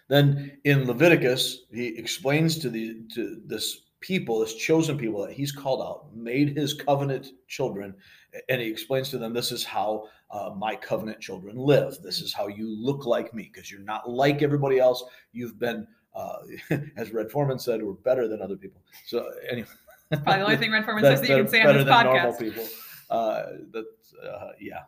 Then 0.09 0.59
in 0.65 0.87
Leviticus, 0.87 1.67
he 1.73 1.87
explains 1.99 2.59
to 2.59 2.69
the 2.69 3.03
to 3.15 3.41
this 3.47 3.83
people, 4.01 4.41
this 4.41 4.55
chosen 4.55 4.99
people 4.99 5.25
that 5.25 5.33
he's 5.33 5.53
called 5.53 5.83
out, 5.83 6.15
made 6.15 6.57
his 6.57 6.75
covenant 6.75 7.33
children, 7.49 7.95
and 8.49 8.61
he 8.61 8.69
explains 8.69 9.09
to 9.11 9.19
them, 9.19 9.33
"This 9.33 9.53
is 9.53 9.65
how 9.65 10.05
uh, 10.31 10.51
my 10.57 10.77
covenant 10.77 11.21
children 11.21 11.57
live. 11.57 11.99
This 12.03 12.21
is 12.21 12.33
how 12.33 12.47
you 12.47 12.69
look 12.69 13.05
like 13.07 13.35
me, 13.35 13.51
because 13.53 13.71
you're 13.71 13.81
not 13.81 14.09
like 14.09 14.43
everybody 14.43 14.79
else. 14.79 15.03
You've 15.33 15.59
been, 15.59 15.87
uh, 16.15 16.37
as 16.97 17.13
Red 17.13 17.31
Foreman 17.31 17.59
said, 17.59 17.83
we're 17.83 17.93
better 17.93 18.29
than 18.29 18.41
other 18.43 18.57
people." 18.57 18.83
So 19.07 19.31
anyway, 19.51 19.69
Probably 20.11 20.35
the 20.35 20.45
only 20.45 20.57
thing 20.57 20.73
Red 20.73 20.85
Foreman 20.85 21.05
says 21.05 21.21
that 21.21 21.29
you 21.29 21.37
can 21.37 21.49
say 21.49 21.63
on 21.63 21.75
this 21.75 21.85
better 21.85 21.85
than 21.85 22.05
normal 22.05 22.33
podcast. 22.33 22.39
people. 22.39 22.69
Uh, 23.11 23.43
that's 23.73 24.15
uh, 24.25 24.53
yeah, 24.61 24.83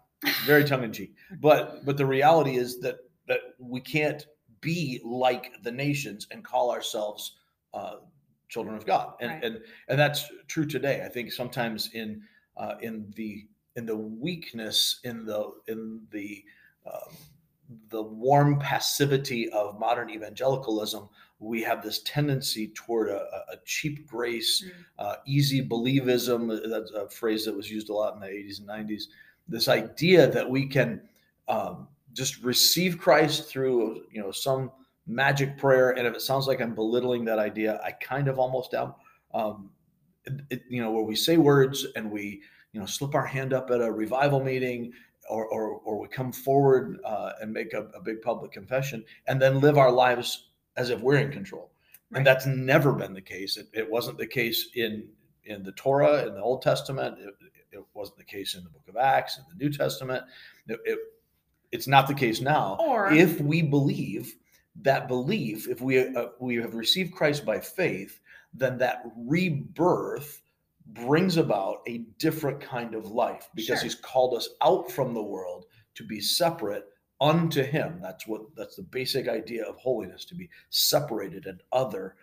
very 0.46 0.64
tongue 0.64 0.84
in 0.84 0.92
cheek. 0.92 1.14
But 1.40 1.84
but 1.84 1.96
the 1.96 2.06
reality 2.06 2.56
is 2.56 2.80
that 2.80 2.96
that 3.28 3.40
we 3.58 3.80
can't 3.80 4.26
be 4.60 5.00
like 5.04 5.52
the 5.64 5.72
nations 5.72 6.26
and 6.30 6.44
call 6.44 6.70
ourselves 6.70 7.36
uh, 7.74 7.96
children 8.48 8.76
of 8.76 8.86
God, 8.86 9.14
and 9.20 9.30
Right. 9.30 9.44
and 9.44 9.60
and 9.88 9.98
that's 9.98 10.30
true 10.46 10.66
today. 10.66 11.02
I 11.04 11.08
think 11.08 11.32
sometimes 11.32 11.90
in 11.94 12.22
uh, 12.56 12.74
in 12.80 13.12
the 13.16 13.46
in 13.76 13.86
the 13.86 13.96
weakness 13.96 15.00
in 15.04 15.24
the 15.24 15.50
in 15.68 16.00
the 16.10 16.44
um, 16.86 17.16
the 17.88 18.02
warm 18.02 18.58
passivity 18.58 19.48
of 19.50 19.78
modern 19.78 20.10
evangelicalism, 20.10 21.08
we 21.38 21.62
have 21.62 21.82
this 21.82 22.00
tendency 22.02 22.68
toward 22.74 23.08
a, 23.08 23.22
a- 23.52 23.56
cheap 23.64 24.06
grace, 24.06 24.62
Mm. 24.62 24.70
uh, 24.98 25.14
easy 25.26 25.66
believism. 25.66 26.68
That's 26.68 26.90
a 26.90 27.08
phrase 27.08 27.44
that 27.46 27.56
was 27.56 27.70
used 27.70 27.88
a 27.88 27.94
lot 27.94 28.14
in 28.14 28.20
the 28.20 28.26
80s 28.26 28.58
and 28.60 28.68
90s. 28.68 29.04
This 29.48 29.68
idea 29.68 30.26
that 30.30 30.48
we 30.48 30.66
can 30.66 31.00
um, 31.48 31.88
just 32.12 32.42
receive 32.44 32.98
Christ 32.98 33.48
through, 33.48 34.04
you 34.10 34.20
know, 34.20 34.32
some 34.32 34.70
magic 35.06 35.56
prayer, 35.56 35.90
and 35.96 36.06
if 36.06 36.14
it 36.14 36.20
sounds 36.20 36.46
like 36.46 36.60
I'm 36.60 36.74
belittling 36.74 37.24
that 37.24 37.38
idea, 37.38 37.80
I 37.82 37.92
kind 37.92 38.28
of 38.28 38.38
almost 38.38 38.74
am. 38.74 38.94
um, 39.34 39.70
it, 40.24 40.40
it, 40.50 40.62
you 40.68 40.82
know, 40.82 40.90
where 40.90 41.02
we 41.02 41.16
say 41.16 41.36
words 41.36 41.86
and 41.96 42.10
we, 42.10 42.42
you 42.72 42.80
know, 42.80 42.86
slip 42.86 43.14
our 43.14 43.26
hand 43.26 43.52
up 43.52 43.70
at 43.70 43.80
a 43.80 43.90
revival 43.90 44.42
meeting 44.42 44.92
or, 45.28 45.46
or, 45.46 45.80
or 45.84 46.00
we 46.00 46.08
come 46.08 46.32
forward 46.32 46.98
uh, 47.04 47.32
and 47.40 47.52
make 47.52 47.74
a, 47.74 47.82
a, 47.94 48.00
big 48.00 48.20
public 48.22 48.50
confession 48.50 49.04
and 49.28 49.40
then 49.40 49.60
live 49.60 49.78
our 49.78 49.92
lives 49.92 50.48
as 50.76 50.90
if 50.90 51.00
we're 51.00 51.16
in 51.16 51.30
control. 51.30 51.70
Right. 52.10 52.18
And 52.18 52.26
that's 52.26 52.46
never 52.46 52.92
been 52.92 53.14
the 53.14 53.20
case. 53.20 53.56
It, 53.56 53.68
it, 53.72 53.88
wasn't 53.88 54.18
the 54.18 54.26
case 54.26 54.70
in, 54.74 55.08
in 55.44 55.62
the 55.62 55.72
Torah, 55.72 56.26
in 56.26 56.34
the 56.34 56.42
Old 56.42 56.62
Testament. 56.62 57.18
It, 57.20 57.34
it 57.70 57.84
wasn't 57.94 58.18
the 58.18 58.24
case 58.24 58.54
in 58.54 58.64
the 58.64 58.70
book 58.70 58.88
of 58.88 58.96
Acts, 58.96 59.38
in 59.38 59.44
the 59.48 59.64
New 59.64 59.72
Testament. 59.72 60.24
It 60.66 60.98
it's 61.72 61.88
not 61.88 62.06
the 62.06 62.14
case 62.14 62.40
now. 62.40 62.76
Or 62.78 63.10
if 63.10 63.40
we 63.40 63.62
believe 63.62 64.36
that 64.82 65.08
belief, 65.08 65.68
if 65.68 65.80
we, 65.80 65.98
uh, 66.14 66.26
we 66.38 66.56
have 66.56 66.74
received 66.74 67.14
Christ 67.14 67.44
by 67.44 67.58
faith, 67.58 68.20
then 68.54 68.78
that 68.78 69.02
rebirth 69.16 70.42
brings 70.86 71.36
about 71.36 71.82
a 71.86 71.98
different 72.18 72.60
kind 72.60 72.94
of 72.94 73.06
life 73.06 73.48
because 73.54 73.78
sure. 73.78 73.84
he's 73.84 73.94
called 73.94 74.34
us 74.34 74.48
out 74.62 74.90
from 74.90 75.14
the 75.14 75.22
world 75.22 75.66
to 75.94 76.04
be 76.04 76.20
separate 76.20 76.84
unto 77.20 77.62
him. 77.62 77.98
That's 78.02 78.26
what 78.26 78.42
that's 78.56 78.76
the 78.76 78.82
basic 78.82 79.28
idea 79.28 79.64
of 79.64 79.76
holiness 79.76 80.24
to 80.26 80.34
be 80.34 80.50
separated 80.70 81.46
and 81.46 81.62
other 81.72 82.16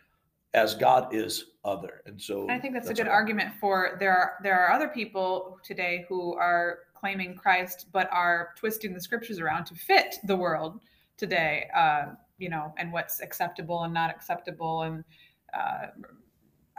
as 0.53 0.75
god 0.75 1.13
is 1.13 1.45
other. 1.63 2.01
And 2.05 2.21
so 2.21 2.49
i 2.49 2.59
think 2.59 2.73
that's, 2.73 2.87
that's 2.87 2.99
a 2.99 3.03
good 3.03 3.09
argument 3.09 3.53
for 3.59 3.97
there 3.99 4.15
are 4.15 4.33
there 4.43 4.59
are 4.59 4.71
other 4.71 4.87
people 4.89 5.59
today 5.63 6.05
who 6.09 6.33
are 6.35 6.79
claiming 6.95 7.35
christ 7.35 7.85
but 7.93 8.09
are 8.11 8.49
twisting 8.57 8.93
the 8.93 8.99
scriptures 8.99 9.39
around 9.39 9.65
to 9.65 9.75
fit 9.75 10.15
the 10.25 10.35
world 10.35 10.81
today 11.17 11.69
uh, 11.75 12.07
you 12.39 12.49
know 12.49 12.73
and 12.77 12.91
what's 12.91 13.21
acceptable 13.21 13.83
and 13.83 13.93
not 13.93 14.09
acceptable. 14.09 14.81
And 14.83 15.03
uh, 15.53 15.87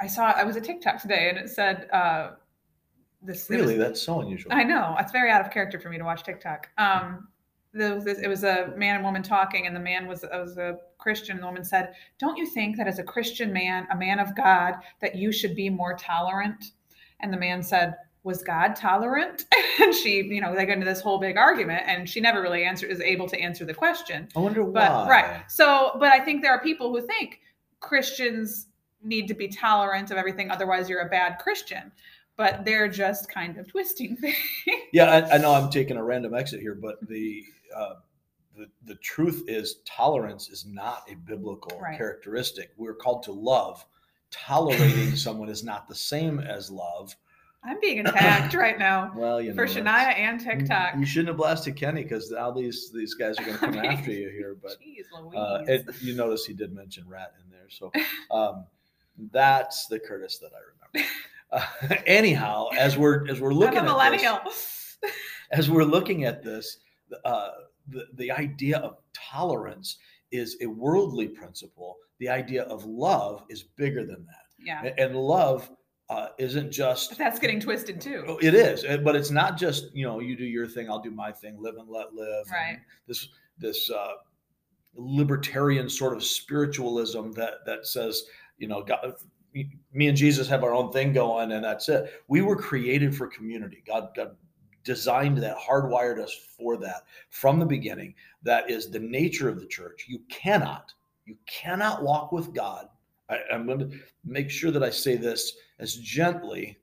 I 0.00 0.06
saw 0.06 0.32
I 0.32 0.44
was 0.44 0.56
a 0.56 0.60
TikTok 0.60 1.00
today 1.00 1.28
and 1.28 1.38
it 1.38 1.50
said 1.50 1.88
uh, 1.92 2.30
this. 3.22 3.48
Really, 3.50 3.78
was, 3.78 3.86
that's 3.86 4.02
so 4.02 4.20
unusual. 4.20 4.52
I 4.52 4.62
know 4.62 4.96
it's 4.98 5.12
very 5.12 5.30
out 5.30 5.40
of 5.40 5.50
character 5.50 5.78
for 5.78 5.90
me 5.90 5.98
to 5.98 6.04
watch 6.04 6.22
TikTok. 6.24 6.68
Um, 6.78 7.28
was 7.72 8.04
this, 8.04 8.18
it 8.18 8.28
was 8.28 8.42
a 8.42 8.72
man 8.76 8.96
and 8.96 9.04
woman 9.04 9.22
talking, 9.22 9.66
and 9.66 9.76
the 9.76 9.80
man 9.80 10.06
was 10.06 10.24
was 10.32 10.58
a 10.58 10.78
Christian. 10.98 11.36
And 11.36 11.42
the 11.42 11.46
woman 11.46 11.64
said, 11.64 11.94
"Don't 12.18 12.36
you 12.36 12.46
think 12.46 12.76
that 12.76 12.88
as 12.88 12.98
a 12.98 13.04
Christian 13.04 13.52
man, 13.52 13.86
a 13.92 13.96
man 13.96 14.18
of 14.18 14.34
God, 14.34 14.74
that 15.00 15.14
you 15.14 15.32
should 15.32 15.54
be 15.54 15.70
more 15.70 15.96
tolerant?" 15.96 16.72
And 17.20 17.32
the 17.32 17.38
man 17.38 17.62
said, 17.62 17.96
was 18.22 18.42
God 18.42 18.76
tolerant? 18.76 19.46
and 19.80 19.94
she, 19.94 20.22
you 20.22 20.40
know, 20.40 20.54
they 20.54 20.66
get 20.66 20.74
into 20.74 20.84
this 20.84 21.00
whole 21.00 21.18
big 21.18 21.36
argument, 21.36 21.82
and 21.86 22.08
she 22.08 22.20
never 22.20 22.42
really 22.42 22.64
answer 22.64 22.86
is 22.86 23.00
able 23.00 23.28
to 23.28 23.40
answer 23.40 23.64
the 23.64 23.74
question. 23.74 24.28
I 24.36 24.40
wonder 24.40 24.62
but, 24.64 24.90
why. 24.90 25.08
Right. 25.08 25.50
So, 25.50 25.96
but 25.98 26.12
I 26.12 26.20
think 26.20 26.42
there 26.42 26.52
are 26.52 26.60
people 26.60 26.90
who 26.90 27.06
think 27.06 27.40
Christians 27.80 28.68
need 29.02 29.28
to 29.28 29.34
be 29.34 29.48
tolerant 29.48 30.10
of 30.10 30.16
everything 30.16 30.50
otherwise 30.50 30.88
you're 30.88 31.00
a 31.00 31.08
bad 31.08 31.38
christian 31.38 31.90
but 32.36 32.64
they're 32.64 32.88
just 32.88 33.30
kind 33.30 33.56
of 33.58 33.66
twisting 33.66 34.16
things 34.20 34.36
yeah 34.92 35.04
I, 35.04 35.34
I, 35.34 35.38
know 35.38 35.54
i'm 35.54 35.70
taking 35.70 35.96
a 35.96 36.04
random 36.04 36.34
exit 36.34 36.60
here 36.60 36.74
but 36.74 36.96
the 37.08 37.42
uh, 37.74 37.94
the, 38.56 38.66
the 38.84 38.96
truth 38.96 39.44
is 39.46 39.76
tolerance 39.86 40.50
is 40.50 40.66
not 40.66 41.04
a 41.10 41.14
biblical 41.14 41.78
right. 41.80 41.96
characteristic 41.96 42.72
we're 42.76 42.94
called 42.94 43.22
to 43.24 43.32
love 43.32 43.84
tolerating 44.30 45.16
someone 45.16 45.48
is 45.48 45.64
not 45.64 45.88
the 45.88 45.94
same 45.94 46.40
as 46.40 46.70
love 46.70 47.14
I'm 47.62 47.78
being 47.78 48.06
attacked 48.06 48.54
right 48.54 48.78
now. 48.78 49.12
well, 49.16 49.38
you 49.38 49.50
know, 49.50 49.54
for 49.54 49.66
Shania 49.66 50.16
and 50.16 50.40
TikTok. 50.40 50.94
You, 50.94 51.00
you 51.00 51.06
shouldn't 51.06 51.28
have 51.28 51.36
blasted 51.36 51.76
Kenny 51.76 52.02
because 52.02 52.30
now 52.30 52.50
these 52.50 52.90
these 52.90 53.12
guys 53.12 53.38
are 53.38 53.44
going 53.44 53.58
to 53.58 53.66
come 53.66 53.76
after 53.76 54.12
you 54.12 54.30
here. 54.30 54.56
But 54.62 54.76
uh, 55.36 55.64
it, 55.66 55.84
you 56.00 56.16
notice 56.16 56.46
he 56.46 56.54
did 56.54 56.72
mention 56.72 57.06
rat 57.06 57.34
in 57.44 57.49
so 57.70 57.90
um, 58.30 58.64
that's 59.32 59.86
the 59.86 59.98
Curtis 59.98 60.38
that 60.38 60.50
I 60.52 60.60
remember. 60.92 61.10
Uh, 61.52 61.94
anyhow, 62.06 62.68
as 62.76 62.96
we're 62.96 63.26
as 63.28 63.40
we're 63.40 63.54
looking 63.54 63.78
at 63.78 64.44
this, 64.44 64.98
as 65.50 65.70
we're 65.70 65.84
looking 65.84 66.24
at 66.24 66.42
this, 66.42 66.78
uh, 67.24 67.48
the 67.88 68.06
the 68.14 68.30
idea 68.30 68.78
of 68.78 68.96
tolerance 69.14 69.98
is 70.30 70.56
a 70.60 70.66
worldly 70.66 71.28
principle. 71.28 71.96
The 72.18 72.28
idea 72.28 72.64
of 72.64 72.84
love 72.84 73.44
is 73.48 73.62
bigger 73.62 74.04
than 74.04 74.26
that. 74.26 74.64
Yeah. 74.64 74.92
And 74.98 75.16
love 75.16 75.70
uh, 76.10 76.28
isn't 76.38 76.70
just 76.70 77.16
that's 77.16 77.38
getting 77.38 77.60
twisted 77.60 78.00
too. 78.00 78.24
Oh, 78.26 78.38
it 78.42 78.54
is, 78.54 78.84
but 79.02 79.16
it's 79.16 79.30
not 79.30 79.56
just 79.56 79.94
you 79.94 80.06
know 80.06 80.20
you 80.20 80.36
do 80.36 80.44
your 80.44 80.66
thing, 80.66 80.90
I'll 80.90 81.00
do 81.00 81.10
my 81.10 81.32
thing, 81.32 81.56
live 81.60 81.76
and 81.76 81.88
let 81.88 82.14
live. 82.14 82.46
Right. 82.50 82.78
This 83.06 83.28
this 83.58 83.90
uh, 83.90 84.14
libertarian 84.94 85.88
sort 85.88 86.14
of 86.14 86.22
spiritualism 86.22 87.30
that 87.32 87.64
that 87.66 87.86
says 87.86 88.24
you 88.60 88.68
know, 88.68 88.82
God, 88.82 89.14
me 89.52 90.06
and 90.06 90.16
Jesus 90.16 90.46
have 90.46 90.62
our 90.62 90.74
own 90.74 90.92
thing 90.92 91.12
going, 91.12 91.50
and 91.50 91.64
that's 91.64 91.88
it. 91.88 92.12
We 92.28 92.42
were 92.42 92.54
created 92.54 93.16
for 93.16 93.26
community. 93.26 93.82
God, 93.84 94.10
God 94.14 94.36
designed 94.84 95.38
that, 95.38 95.56
hardwired 95.58 96.20
us 96.20 96.32
for 96.56 96.76
that 96.76 97.02
from 97.30 97.58
the 97.58 97.66
beginning. 97.66 98.14
That 98.42 98.70
is 98.70 98.90
the 98.90 99.00
nature 99.00 99.48
of 99.48 99.58
the 99.58 99.66
church. 99.66 100.04
You 100.08 100.20
cannot, 100.28 100.92
you 101.24 101.36
cannot 101.46 102.04
walk 102.04 102.30
with 102.30 102.54
God. 102.54 102.88
I, 103.28 103.38
I'm 103.52 103.66
going 103.66 103.80
to 103.80 103.98
make 104.24 104.50
sure 104.50 104.70
that 104.70 104.84
I 104.84 104.90
say 104.90 105.16
this 105.16 105.56
as 105.78 105.96
gently 105.96 106.78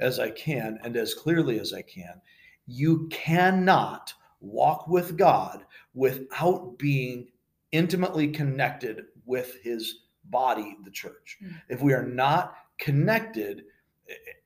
as 0.00 0.18
I 0.18 0.30
can 0.30 0.78
and 0.82 0.96
as 0.96 1.14
clearly 1.14 1.60
as 1.60 1.72
I 1.72 1.82
can. 1.82 2.20
You 2.66 3.06
cannot 3.08 4.12
walk 4.40 4.88
with 4.88 5.16
God 5.16 5.64
without 5.94 6.78
being 6.78 7.28
intimately 7.72 8.28
connected 8.28 9.04
with 9.26 9.56
his 9.62 10.00
body, 10.24 10.76
the 10.84 10.90
church. 10.90 11.38
Mm-hmm. 11.42 11.54
If 11.68 11.82
we 11.82 11.92
are 11.92 12.06
not 12.06 12.54
connected, 12.78 13.64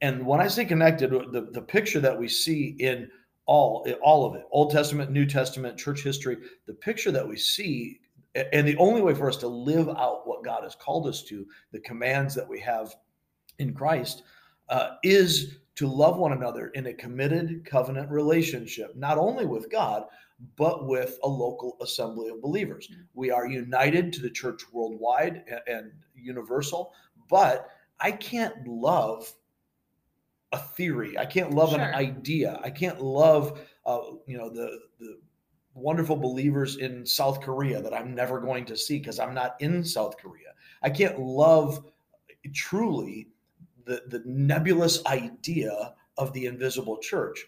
and 0.00 0.26
when 0.26 0.40
I 0.40 0.48
say 0.48 0.64
connected, 0.64 1.10
the, 1.10 1.48
the 1.52 1.62
picture 1.62 2.00
that 2.00 2.18
we 2.18 2.28
see 2.28 2.76
in 2.78 3.10
all 3.46 3.86
all 4.02 4.24
of 4.24 4.34
it, 4.34 4.44
Old 4.50 4.70
Testament, 4.70 5.10
New 5.10 5.26
Testament, 5.26 5.76
church 5.76 6.02
history, 6.02 6.36
the 6.66 6.74
picture 6.74 7.10
that 7.10 7.26
we 7.26 7.36
see, 7.36 8.00
and 8.34 8.66
the 8.66 8.76
only 8.76 9.02
way 9.02 9.14
for 9.14 9.28
us 9.28 9.36
to 9.38 9.48
live 9.48 9.88
out 9.88 10.26
what 10.26 10.44
God 10.44 10.62
has 10.62 10.74
called 10.74 11.06
us 11.06 11.22
to, 11.24 11.46
the 11.72 11.80
commands 11.80 12.34
that 12.34 12.48
we 12.48 12.60
have 12.60 12.94
in 13.58 13.74
Christ, 13.74 14.22
uh, 14.68 14.90
is 15.02 15.58
to 15.74 15.86
love 15.86 16.18
one 16.18 16.32
another 16.32 16.68
in 16.68 16.86
a 16.86 16.94
committed 16.94 17.64
covenant 17.64 18.10
relationship, 18.10 18.94
not 18.94 19.18
only 19.18 19.46
with 19.46 19.70
God, 19.70 20.04
but 20.56 20.86
with 20.86 21.18
a 21.22 21.28
local 21.28 21.76
assembly 21.80 22.28
of 22.28 22.42
believers. 22.42 22.88
Mm-hmm. 22.90 23.02
We 23.14 23.30
are 23.30 23.46
united 23.46 24.12
to 24.14 24.20
the 24.20 24.30
church 24.30 24.62
worldwide 24.72 25.44
and, 25.48 25.60
and 25.66 25.92
universal, 26.14 26.92
but 27.28 27.68
I 28.00 28.12
can't 28.12 28.66
love 28.66 29.32
a 30.52 30.58
theory. 30.58 31.16
I 31.16 31.24
can't 31.24 31.52
love 31.52 31.70
sure. 31.70 31.80
an 31.80 31.94
idea. 31.94 32.60
I 32.62 32.70
can't 32.70 33.00
love, 33.00 33.60
uh, 33.86 34.00
you 34.26 34.36
know, 34.36 34.50
the 34.50 34.78
the 34.98 35.18
wonderful 35.74 36.16
believers 36.16 36.76
in 36.76 37.06
South 37.06 37.40
Korea 37.40 37.80
that 37.80 37.94
I'm 37.94 38.14
never 38.14 38.40
going 38.40 38.66
to 38.66 38.76
see 38.76 38.98
because 38.98 39.18
I'm 39.18 39.32
not 39.32 39.56
in 39.60 39.82
South 39.82 40.18
Korea. 40.18 40.52
I 40.82 40.90
can't 40.90 41.18
love 41.18 41.82
truly 42.52 43.28
the 43.84 44.02
the 44.08 44.22
nebulous 44.24 45.04
idea 45.06 45.94
of 46.18 46.32
the 46.32 46.46
invisible 46.46 46.98
church. 46.98 47.46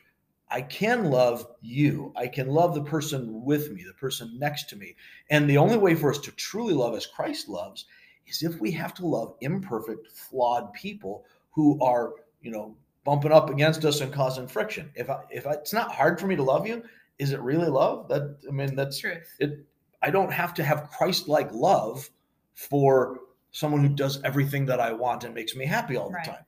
I 0.50 0.62
can 0.62 1.10
love 1.10 1.46
you. 1.62 2.12
I 2.16 2.28
can 2.28 2.48
love 2.48 2.74
the 2.74 2.84
person 2.84 3.44
with 3.44 3.72
me, 3.72 3.82
the 3.82 3.94
person 3.94 4.38
next 4.38 4.68
to 4.68 4.76
me. 4.76 4.94
And 5.30 5.48
the 5.48 5.58
only 5.58 5.76
way 5.76 5.94
for 5.94 6.10
us 6.10 6.18
to 6.18 6.32
truly 6.32 6.74
love 6.74 6.94
as 6.94 7.06
Christ 7.06 7.48
loves 7.48 7.86
is 8.26 8.42
if 8.42 8.60
we 8.60 8.70
have 8.72 8.94
to 8.94 9.06
love 9.06 9.34
imperfect, 9.40 10.12
flawed 10.12 10.72
people 10.72 11.24
who 11.50 11.82
are, 11.82 12.12
you 12.40 12.50
know, 12.50 12.76
bumping 13.04 13.32
up 13.32 13.50
against 13.50 13.84
us 13.84 14.00
and 14.00 14.12
causing 14.12 14.46
friction. 14.46 14.90
If 14.94 15.10
I, 15.10 15.22
if 15.30 15.46
I, 15.46 15.52
it's 15.52 15.72
not 15.72 15.92
hard 15.92 16.20
for 16.20 16.26
me 16.26 16.36
to 16.36 16.42
love 16.42 16.66
you, 16.66 16.82
is 17.18 17.32
it 17.32 17.40
really 17.40 17.68
love? 17.68 18.08
That 18.08 18.36
I 18.48 18.52
mean, 18.52 18.76
that's 18.76 18.98
truth. 18.98 19.34
It. 19.38 19.64
I 20.02 20.10
don't 20.10 20.32
have 20.32 20.54
to 20.54 20.64
have 20.64 20.90
Christ-like 20.90 21.52
love 21.52 22.08
for 22.54 23.20
someone 23.54 23.82
who 23.82 23.88
does 23.88 24.20
everything 24.24 24.66
that 24.66 24.80
I 24.80 24.92
want 24.92 25.22
and 25.22 25.32
makes 25.32 25.54
me 25.54 25.64
happy 25.64 25.96
all 25.96 26.10
the 26.10 26.18
time. 26.26 26.44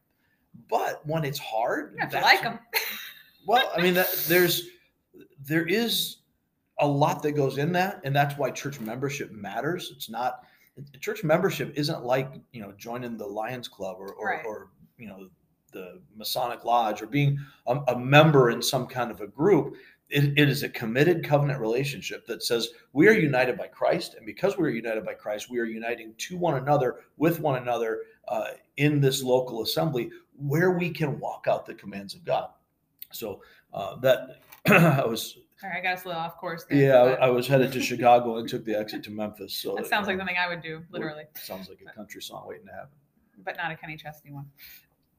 But 0.68 1.06
when 1.06 1.24
it's 1.24 1.38
hard, 1.38 1.94
you 1.94 2.00
have 2.00 2.10
to 2.10 2.20
like 2.20 2.42
them. 2.42 2.58
well, 3.46 3.70
I 3.74 3.80
mean, 3.80 3.94
that, 3.94 4.12
there's 4.28 4.68
there 5.40 5.64
is 5.64 6.16
a 6.80 6.86
lot 6.86 7.22
that 7.22 7.32
goes 7.32 7.58
in 7.58 7.72
that, 7.72 8.00
and 8.04 8.14
that's 8.14 8.36
why 8.36 8.50
church 8.50 8.80
membership 8.80 9.30
matters. 9.30 9.92
It's 9.94 10.10
not 10.10 10.44
church 11.00 11.22
membership 11.22 11.72
isn't 11.76 12.04
like 12.04 12.32
you 12.52 12.60
know 12.60 12.72
joining 12.76 13.16
the 13.16 13.26
Lions 13.26 13.68
Club 13.68 13.98
or 14.00 14.12
or, 14.14 14.26
right. 14.26 14.44
or 14.44 14.70
you 14.98 15.06
know 15.06 15.28
the 15.72 16.00
Masonic 16.16 16.64
Lodge 16.64 17.02
or 17.02 17.06
being 17.06 17.38
a, 17.68 17.78
a, 17.88 17.98
member 17.98 18.50
in 18.50 18.62
some 18.62 18.86
kind 18.86 19.10
of 19.10 19.20
a 19.20 19.26
group. 19.26 19.76
It, 20.08 20.38
it 20.38 20.48
is 20.48 20.62
a 20.62 20.68
committed 20.68 21.24
covenant 21.24 21.60
relationship 21.60 22.26
that 22.26 22.42
says 22.42 22.68
we 22.92 23.08
are 23.08 23.12
united 23.12 23.58
by 23.58 23.66
Christ, 23.66 24.14
and 24.14 24.24
because 24.24 24.56
we 24.56 24.64
are 24.66 24.70
united 24.70 25.04
by 25.04 25.14
Christ, 25.14 25.50
we 25.50 25.58
are 25.58 25.64
uniting 25.64 26.14
to 26.18 26.36
one 26.36 26.56
another 26.56 27.00
with 27.16 27.40
one 27.40 27.60
another 27.60 28.02
uh, 28.28 28.50
in 28.76 29.00
this 29.00 29.22
local 29.22 29.62
assembly 29.62 30.10
where 30.38 30.72
we 30.72 30.90
can 30.90 31.18
walk 31.18 31.46
out 31.48 31.66
the 31.66 31.74
commands 31.74 32.14
of 32.14 32.24
God. 32.24 32.50
So 33.12 33.42
uh, 33.72 33.96
that 33.96 34.40
I 34.68 35.04
was. 35.04 35.38
All 35.64 35.70
right, 35.70 35.78
I 35.78 35.82
got 35.82 36.04
a 36.04 36.08
little 36.08 36.20
off 36.20 36.36
course. 36.36 36.64
There, 36.68 36.78
yeah, 36.78 37.16
I 37.18 37.30
was 37.30 37.46
headed 37.46 37.72
to 37.72 37.80
Chicago 37.80 38.36
and 38.36 38.48
took 38.48 38.64
the 38.64 38.78
exit 38.78 39.02
to 39.04 39.10
Memphis. 39.10 39.54
So 39.54 39.74
that 39.74 39.86
sounds 39.86 40.06
like 40.06 40.18
something 40.18 40.36
I 40.38 40.48
would 40.48 40.60
do, 40.62 40.82
literally. 40.90 41.24
Sounds 41.34 41.68
like 41.70 41.78
a 41.80 41.92
country 41.94 42.20
song 42.20 42.44
waiting 42.46 42.66
to 42.66 42.72
happen. 42.72 42.90
but 43.42 43.56
not 43.56 43.72
a 43.72 43.76
Kenny 43.76 43.96
Chesney 43.96 44.32
one. 44.32 44.44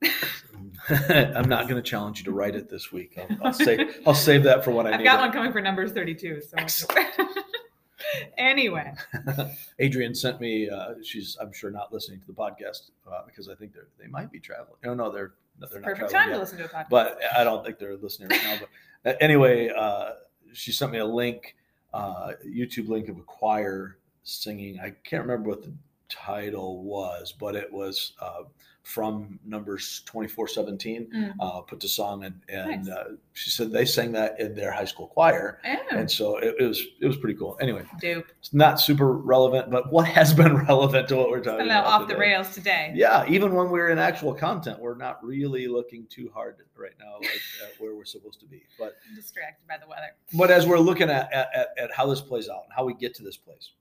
I'm 0.89 1.49
not 1.49 1.67
going 1.67 1.81
to 1.81 1.87
challenge 1.87 2.19
you 2.19 2.25
to 2.25 2.31
write 2.31 2.55
it 2.55 2.69
this 2.69 2.91
week. 2.91 3.17
I'll, 3.17 3.47
I'll 3.47 3.53
say 3.53 3.89
I'll 4.05 4.13
save 4.15 4.43
that 4.43 4.63
for 4.63 4.71
when 4.71 4.87
I 4.87 4.91
I've 4.91 4.99
need 4.99 5.05
got 5.05 5.19
it. 5.19 5.23
one 5.23 5.31
coming 5.31 5.51
for 5.51 5.61
numbers 5.61 5.91
32. 5.91 6.41
So 6.67 6.87
anyway, 8.37 8.93
Adrian 9.79 10.15
sent 10.15 10.39
me. 10.39 10.69
Uh, 10.69 10.93
she's 11.03 11.37
I'm 11.41 11.51
sure 11.51 11.71
not 11.71 11.91
listening 11.93 12.19
to 12.21 12.27
the 12.27 12.33
podcast 12.33 12.91
uh, 13.11 13.21
because 13.25 13.49
I 13.49 13.55
think 13.55 13.73
they're 13.73 13.87
they 13.99 14.07
might 14.07 14.31
be 14.31 14.39
traveling. 14.39 14.77
No, 14.83 14.93
no, 14.93 15.11
they're 15.11 15.33
no, 15.59 15.67
they're 15.69 15.81
not 15.81 15.89
perfect 15.89 16.11
time 16.11 16.29
to 16.29 16.37
listen 16.37 16.57
to 16.59 16.65
a 16.65 16.69
podcast. 16.69 16.89
But 16.89 17.19
I 17.35 17.43
don't 17.43 17.65
think 17.65 17.79
they're 17.79 17.97
listening 17.97 18.29
right 18.29 18.43
now. 18.43 18.57
But 19.03 19.15
uh, 19.15 19.17
anyway, 19.19 19.69
uh, 19.69 20.11
she 20.53 20.71
sent 20.71 20.91
me 20.91 20.99
a 20.99 21.05
link, 21.05 21.55
uh, 21.93 22.33
YouTube 22.45 22.87
link 22.87 23.09
of 23.09 23.17
a 23.17 23.21
choir 23.23 23.97
singing. 24.23 24.79
I 24.79 24.91
can't 25.03 25.23
remember 25.23 25.49
what 25.49 25.63
the 25.63 25.73
title 26.09 26.83
was, 26.83 27.33
but 27.33 27.55
it 27.55 27.71
was 27.71 28.13
uh, 28.21 28.43
from 28.87 29.37
Numbers 29.45 30.01
2417, 30.05 31.07
Mm. 31.13 31.33
uh, 31.41 31.59
put 31.61 31.81
to 31.81 31.89
song. 31.89 32.23
And, 32.23 32.39
and 32.47 32.85
Nice. 32.85 32.95
uh, 32.95 33.03
she 33.33 33.49
said 33.49 33.69
they 33.71 33.83
sang 33.83 34.13
that 34.13 34.39
in 34.39 34.55
their 34.55 34.71
high 34.71 34.85
school 34.85 35.07
choir. 35.07 35.59
Oh, 35.65 35.75
And 35.91 36.09
so 36.09 36.37
it, 36.37 36.55
it 36.57 36.63
was 36.63 36.81
it 37.01 37.05
was 37.05 37.17
pretty 37.17 37.37
cool. 37.37 37.57
Anyway, 37.59 37.83
it's 38.01 38.53
not 38.53 38.79
super 38.79 39.11
relevant, 39.11 39.69
but 39.69 39.91
what 39.91 40.07
has 40.07 40.33
been 40.33 40.55
relevant 40.67 41.09
to 41.09 41.17
what 41.17 41.29
we're 41.29 41.43
talking 41.43 41.65
about 41.65 41.85
off 41.85 42.07
the 42.07 42.15
rails 42.15 42.53
today. 42.53 42.93
Yeah, 42.95 43.25
even 43.27 43.53
when 43.53 43.69
we're 43.71 43.89
in 43.89 43.99
actual 43.99 44.33
content, 44.33 44.79
we're 44.79 44.95
not 44.95 45.21
really 45.23 45.67
looking 45.67 46.07
too 46.09 46.31
hard 46.33 46.55
right 46.77 46.93
now, 46.97 47.15
like 47.19 47.29
at 47.63 47.81
where 47.81 47.93
we're 47.93 48.05
supposed 48.05 48.39
to 48.39 48.45
be. 48.45 48.63
But 48.79 48.95
I'm 49.09 49.15
distracted 49.15 49.67
by 49.67 49.77
the 49.79 49.87
weather. 49.87 50.15
but 50.33 50.49
as 50.49 50.65
we're 50.65 50.79
looking 50.79 51.09
at, 51.09 51.31
at, 51.33 51.49
at- 51.53 51.67
at 51.77 51.91
how 51.93 52.05
this 52.07 52.21
plays 52.21 52.47
out 52.47 52.63
and 52.63 52.73
how 52.73 52.85
we 52.85 52.93
get 52.93 53.13
to 53.15 53.23
this 53.23 53.35
place, 53.37 53.71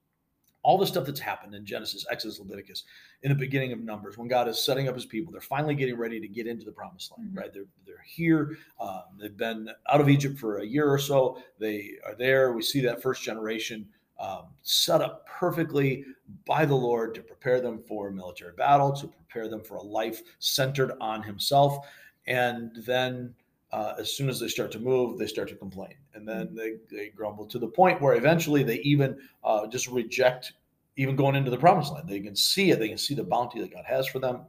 all 0.67 0.77
the 0.77 0.87
stuff 0.87 1.07
that's 1.07 1.21
happened 1.21 1.55
in 1.55 1.65
Genesis, 1.65 2.05
Exodus, 2.11 2.41
Leviticus, 2.41 2.83
in 3.23 3.29
the 3.29 3.37
beginning 3.37 3.73
of 3.73 3.79
Numbers, 3.79 4.19
when 4.19 4.27
God 4.27 4.49
is 4.49 4.65
setting 4.65 4.89
up 4.89 4.97
His 4.97 5.07
people, 5.07 5.31
they're 5.31 5.41
finally 5.41 5.77
getting 5.77 5.97
ready 5.97 6.19
to 6.19 6.27
get 6.27 6.49
into 6.49 6.65
the 6.65 6.73
Promised 6.73 7.13
Land. 7.17 7.31
Mhm. 7.31 7.37
Right? 7.39 7.53
They're 7.53 7.69
they're 7.87 8.03
here. 8.05 8.59
Um, 8.81 9.03
they've 9.17 9.37
been 9.37 9.71
out 9.89 10.01
of 10.01 10.09
Egypt 10.09 10.41
for 10.41 10.59
a 10.59 10.67
year 10.67 10.89
or 10.89 10.99
so. 10.99 11.41
They 11.61 11.93
are 12.05 12.17
there. 12.17 12.53
We 12.53 12.63
see 12.63 12.81
that 12.81 13.01
first 13.01 13.23
generation 13.23 13.87
um, 14.19 14.47
set 14.63 15.01
up 15.01 15.25
perfectly 15.29 16.05
by 16.45 16.67
the 16.67 16.75
Lord 16.75 17.15
to 17.15 17.21
prepare 17.23 17.61
them 17.61 17.79
for 17.87 18.11
military 18.11 18.55
battle, 18.57 18.91
to 18.95 19.07
prepare 19.07 19.47
them 19.49 19.63
for 19.63 19.77
a 19.77 19.83
life 19.83 20.21
centered 20.41 20.95
on 21.01 21.23
Himself, 21.23 21.87
and 22.27 22.73
then 22.85 23.33
uh, 23.73 23.95
as 23.99 24.13
soon 24.13 24.29
as 24.29 24.39
they 24.41 24.49
start 24.49 24.71
to 24.73 24.79
move, 24.79 25.19
they 25.19 25.27
start 25.27 25.49
to 25.49 25.57
complain. 25.57 25.95
And 26.15 26.27
then 26.27 26.55
they, 26.55 26.77
they 26.91 27.09
grumble 27.09 27.47
to 27.47 27.59
the 27.59 27.69
point 27.69 28.01
where 28.01 28.15
eventually 28.15 28.63
they 28.63 28.79
even 28.81 29.19
uh, 29.45 29.67
just 29.67 29.89
reject 29.89 30.53
even 30.97 31.17
going 31.17 31.35
into 31.35 31.51
the 31.51 31.59
promised 31.59 31.93
land. 31.93 32.09
They 32.09 32.21
can 32.21 32.37
see 32.37 32.71
it, 32.71 32.79
they 32.79 32.89
can 32.89 32.99
see 32.99 33.15
the 33.15 33.25
bounty 33.25 33.61
that 33.61 33.73
God 33.73 33.85
has 33.87 34.07
for 34.07 34.19
them. 34.19 34.43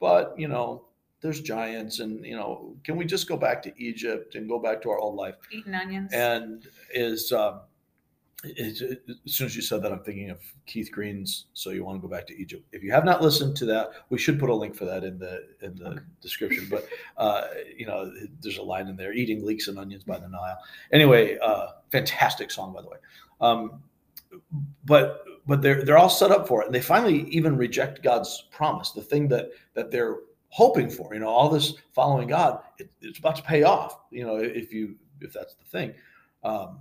But, 0.00 0.34
you 0.38 0.48
know, 0.48 0.86
there's 1.20 1.40
giants, 1.40 2.00
and, 2.00 2.24
you 2.24 2.34
know, 2.34 2.74
can 2.82 2.96
we 2.96 3.04
just 3.04 3.28
go 3.28 3.36
back 3.36 3.62
to 3.62 3.72
Egypt 3.76 4.34
and 4.34 4.48
go 4.48 4.58
back 4.58 4.82
to 4.82 4.90
our 4.90 4.98
old 4.98 5.14
life? 5.14 5.36
Eating 5.52 5.74
onions. 5.74 6.12
And 6.12 6.66
is, 6.92 7.30
um, 7.30 7.60
it's, 7.60 7.71
it, 8.44 9.02
as 9.24 9.32
soon 9.32 9.46
as 9.46 9.54
you 9.54 9.62
said 9.62 9.82
that, 9.82 9.92
I'm 9.92 10.02
thinking 10.02 10.30
of 10.30 10.40
Keith 10.66 10.90
Green's 10.90 11.46
"So 11.52 11.70
You 11.70 11.84
Want 11.84 11.98
to 11.98 12.02
Go 12.06 12.12
Back 12.12 12.26
to 12.26 12.36
Egypt." 12.36 12.64
If 12.72 12.82
you 12.82 12.90
have 12.92 13.04
not 13.04 13.22
listened 13.22 13.56
to 13.58 13.64
that, 13.66 13.90
we 14.10 14.18
should 14.18 14.38
put 14.40 14.50
a 14.50 14.54
link 14.54 14.74
for 14.74 14.84
that 14.84 15.04
in 15.04 15.18
the 15.18 15.46
in 15.60 15.76
the 15.76 15.90
Okay. 15.90 16.00
description. 16.20 16.66
But 16.70 16.86
uh, 17.16 17.46
you 17.76 17.86
know, 17.86 18.12
there's 18.40 18.58
a 18.58 18.62
line 18.62 18.88
in 18.88 18.96
there: 18.96 19.12
"Eating 19.12 19.44
leeks 19.44 19.68
and 19.68 19.78
onions 19.78 20.04
by 20.04 20.18
the 20.18 20.28
Nile." 20.28 20.58
Anyway, 20.92 21.38
uh, 21.38 21.68
fantastic 21.90 22.50
song, 22.50 22.72
by 22.72 22.82
the 22.82 22.88
way. 22.88 22.98
Um, 23.40 23.82
but 24.84 25.24
but 25.46 25.62
they're 25.62 25.84
they're 25.84 25.98
all 25.98 26.10
set 26.10 26.30
up 26.30 26.48
for 26.48 26.62
it, 26.62 26.66
and 26.66 26.74
they 26.74 26.80
finally 26.82 27.28
even 27.28 27.56
reject 27.56 28.02
God's 28.02 28.48
promise, 28.50 28.90
the 28.90 29.02
thing 29.02 29.28
that 29.28 29.50
that 29.74 29.90
they're 29.90 30.16
hoping 30.48 30.90
for. 30.90 31.14
You 31.14 31.20
know, 31.20 31.28
all 31.28 31.48
this 31.48 31.74
following 31.92 32.28
God, 32.28 32.60
it, 32.78 32.90
it's 33.00 33.18
about 33.18 33.36
to 33.36 33.42
pay 33.42 33.62
off. 33.62 34.00
You 34.10 34.26
know, 34.26 34.36
if 34.36 34.72
you 34.72 34.96
if 35.20 35.32
that's 35.32 35.54
the 35.54 35.64
thing. 35.64 35.94
Um, 36.44 36.80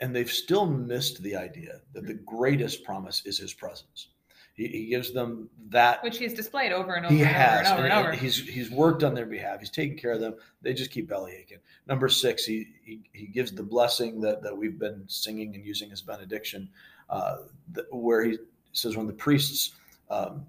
and 0.00 0.14
they've 0.14 0.30
still 0.30 0.66
missed 0.66 1.22
the 1.22 1.36
idea 1.36 1.80
that 1.92 2.06
the 2.06 2.14
greatest 2.14 2.84
promise 2.84 3.22
is 3.26 3.38
his 3.38 3.52
presence. 3.52 4.08
He, 4.54 4.66
he 4.68 4.86
gives 4.86 5.12
them 5.12 5.48
that 5.68 6.02
which 6.02 6.18
he's 6.18 6.34
displayed 6.34 6.72
over 6.72 6.94
and 6.94 7.06
over 7.06 7.14
he 7.14 7.20
and 7.22 7.30
has, 7.30 7.66
over 7.68 7.68
and 7.68 7.70
over 7.76 7.84
and 7.84 7.92
and- 7.92 8.06
over. 8.08 8.12
he's 8.16 8.36
he's 8.36 8.70
worked 8.70 9.02
on 9.04 9.14
their 9.14 9.26
behalf. 9.26 9.60
He's 9.60 9.70
taken 9.70 9.96
care 9.96 10.12
of 10.12 10.20
them. 10.20 10.34
They 10.62 10.74
just 10.74 10.90
keep 10.90 11.08
belly 11.08 11.32
aching. 11.40 11.58
Number 11.86 12.08
six, 12.08 12.44
he 12.44 12.68
he, 12.84 13.00
he 13.12 13.26
gives 13.26 13.52
the 13.52 13.62
blessing 13.62 14.20
that 14.22 14.42
that 14.42 14.56
we've 14.56 14.78
been 14.78 15.04
singing 15.06 15.54
and 15.54 15.64
using 15.64 15.92
as 15.92 16.02
benediction, 16.02 16.68
uh, 17.08 17.36
th- 17.74 17.86
where 17.90 18.24
he 18.24 18.38
says 18.72 18.96
when 18.96 19.06
the 19.06 19.12
priests 19.14 19.72
um, 20.10 20.44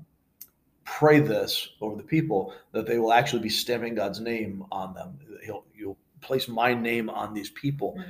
pray 0.84 1.20
this 1.20 1.70
over 1.80 1.96
the 1.96 2.04
people, 2.04 2.54
that 2.74 2.86
they 2.86 3.00
will 3.00 3.14
actually 3.14 3.42
be 3.42 3.50
stamping 3.50 3.96
God's 3.96 4.20
name 4.20 4.66
on 4.72 4.94
them. 4.94 5.18
He'll 5.46 5.64
you'll 5.76 5.98
place 6.22 6.48
my 6.48 6.74
name 6.74 7.10
on 7.10 7.34
these 7.34 7.50
people, 7.52 7.96
Mm. 7.98 8.06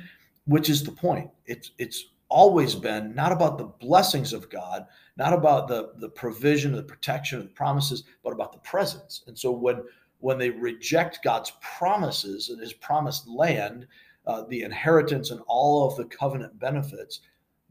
Which 0.46 0.68
is 0.68 0.82
the 0.82 0.92
point. 0.92 1.30
It's 1.46 1.70
it's 1.78 2.06
always 2.28 2.74
been 2.74 3.14
not 3.14 3.30
about 3.30 3.58
the 3.58 3.64
blessings 3.64 4.32
of 4.32 4.48
God, 4.50 4.86
not 5.16 5.32
about 5.32 5.68
the 5.68 5.92
the 5.98 6.08
provision, 6.08 6.72
the 6.72 6.82
protection, 6.82 7.40
the 7.40 7.48
promises, 7.48 8.04
but 8.24 8.32
about 8.32 8.52
the 8.52 8.58
presence. 8.58 9.22
And 9.26 9.38
so 9.38 9.52
when 9.52 9.82
when 10.22 10.38
they 10.38 10.50
reject 10.50 11.24
God's 11.24 11.52
promises 11.60 12.48
and 12.48 12.60
His 12.60 12.72
promised 12.72 13.28
land, 13.28 13.86
uh, 14.26 14.44
the 14.48 14.62
inheritance 14.62 15.30
and 15.30 15.40
all 15.46 15.86
of 15.86 15.96
the 15.96 16.04
covenant 16.04 16.58
benefits, 16.58 17.20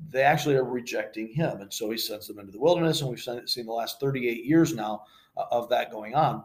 they 0.09 0.23
actually 0.23 0.55
are 0.55 0.65
rejecting 0.65 1.29
Him. 1.29 1.61
And 1.61 1.73
so 1.73 1.89
He 1.89 1.97
sends 1.97 2.27
them 2.27 2.39
into 2.39 2.51
the 2.51 2.59
wilderness, 2.59 3.01
and 3.01 3.09
we've 3.09 3.21
seen, 3.21 3.65
the 3.65 3.71
last 3.71 3.99
38 4.01 4.43
years 4.43 4.75
now 4.75 5.03
uh, 5.37 5.45
of 5.49 5.69
that 5.69 5.91
going 5.91 6.13
on. 6.13 6.43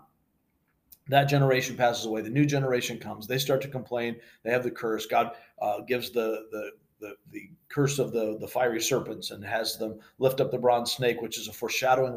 That 1.08 1.24
generation 1.24 1.76
passes 1.76 2.06
away. 2.06 2.22
The 2.22 2.30
new 2.30 2.46
generation 2.46 2.98
comes. 2.98 3.26
They 3.26 3.38
start 3.38 3.62
to 3.62 3.68
complain. 3.68 4.16
They 4.42 4.50
have 4.50 4.64
the 4.64 4.70
curse. 4.70 5.06
God 5.06 5.32
uh, 5.60 5.80
gives 5.82 6.10
the 6.10 6.46
the 6.50 6.70
the, 7.00 7.14
the 7.30 7.50
curse 7.68 7.98
of 7.98 8.12
the, 8.12 8.38
the 8.40 8.48
fiery 8.48 8.80
serpents 8.80 9.30
and 9.30 9.44
has 9.44 9.76
them 9.76 9.98
lift 10.18 10.40
up 10.40 10.50
the 10.50 10.58
bronze 10.58 10.92
snake, 10.92 11.20
which 11.20 11.38
is 11.38 11.48
a 11.48 11.52
foreshadowing 11.52 12.14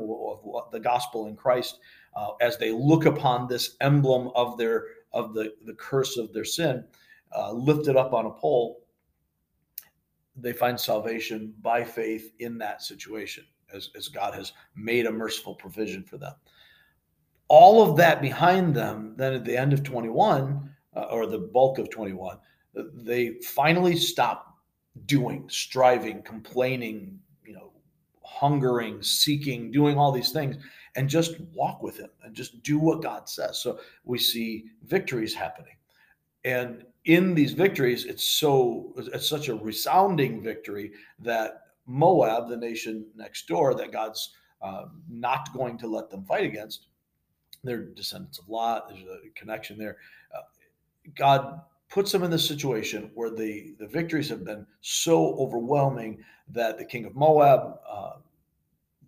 of 0.55 0.71
the 0.71 0.79
gospel 0.79 1.27
in 1.27 1.35
Christ, 1.35 1.79
uh, 2.15 2.29
as 2.41 2.57
they 2.57 2.71
look 2.71 3.05
upon 3.05 3.47
this 3.47 3.75
emblem 3.81 4.29
of 4.35 4.57
their 4.57 4.85
of 5.11 5.33
the, 5.33 5.53
the 5.65 5.73
curse 5.73 6.17
of 6.17 6.31
their 6.33 6.45
sin, 6.45 6.83
uh, 7.35 7.51
lifted 7.51 7.97
up 7.97 8.13
on 8.13 8.27
a 8.27 8.31
pole, 8.31 8.83
they 10.35 10.53
find 10.53 10.79
salvation 10.79 11.53
by 11.61 11.83
faith 11.83 12.31
in 12.39 12.59
that 12.59 12.83
situation, 12.83 13.43
as, 13.73 13.89
as 13.97 14.07
God 14.07 14.35
has 14.35 14.53
made 14.75 15.07
a 15.07 15.11
merciful 15.11 15.55
provision 15.55 16.03
for 16.03 16.17
them. 16.17 16.33
All 17.49 17.81
of 17.81 17.97
that 17.97 18.21
behind 18.21 18.75
them, 18.75 19.15
then 19.17 19.33
at 19.33 19.43
the 19.43 19.57
end 19.57 19.73
of 19.73 19.83
21, 19.83 20.69
uh, 20.95 21.01
or 21.11 21.25
the 21.25 21.39
bulk 21.39 21.77
of 21.77 21.89
21, 21.89 22.37
they 22.93 23.33
finally 23.41 23.95
stop 23.95 24.57
doing, 25.05 25.45
striving, 25.49 26.21
complaining, 26.21 27.19
you 27.45 27.53
know, 27.53 27.71
hungering, 28.23 29.01
seeking, 29.01 29.71
doing 29.71 29.97
all 29.97 30.11
these 30.11 30.31
things, 30.31 30.57
and 30.95 31.09
just 31.09 31.39
walk 31.53 31.81
with 31.81 31.97
Him 31.97 32.09
and 32.23 32.35
just 32.35 32.61
do 32.63 32.77
what 32.77 33.01
God 33.01 33.27
says. 33.27 33.59
So 33.61 33.79
we 34.03 34.17
see 34.17 34.65
victories 34.83 35.33
happening, 35.33 35.75
and 36.45 36.85
in 37.05 37.33
these 37.33 37.53
victories, 37.53 38.05
it's 38.05 38.23
so 38.23 38.93
it's 38.97 39.27
such 39.27 39.49
a 39.49 39.55
resounding 39.55 40.43
victory 40.43 40.91
that 41.19 41.61
Moab, 41.85 42.49
the 42.49 42.57
nation 42.57 43.05
next 43.15 43.47
door, 43.47 43.73
that 43.73 43.91
God's 43.91 44.35
uh, 44.61 44.85
not 45.09 45.51
going 45.53 45.77
to 45.79 45.87
let 45.87 46.09
them 46.09 46.23
fight 46.23 46.45
against, 46.45 46.87
they're 47.63 47.83
descendants 47.83 48.39
of 48.39 48.49
Lot. 48.49 48.89
There's 48.89 49.03
a 49.03 49.29
connection 49.35 49.77
there. 49.77 49.97
Uh, 50.35 50.41
God 51.15 51.61
puts 51.89 52.11
them 52.11 52.23
in 52.23 52.31
this 52.31 52.47
situation 52.47 53.11
where 53.15 53.29
the, 53.29 53.73
the 53.79 53.87
victories 53.87 54.29
have 54.29 54.45
been 54.45 54.65
so 54.81 55.35
overwhelming 55.35 56.23
that 56.49 56.77
the 56.77 56.85
king 56.85 57.05
of 57.05 57.15
Moab 57.15 57.79
uh, 57.89 58.13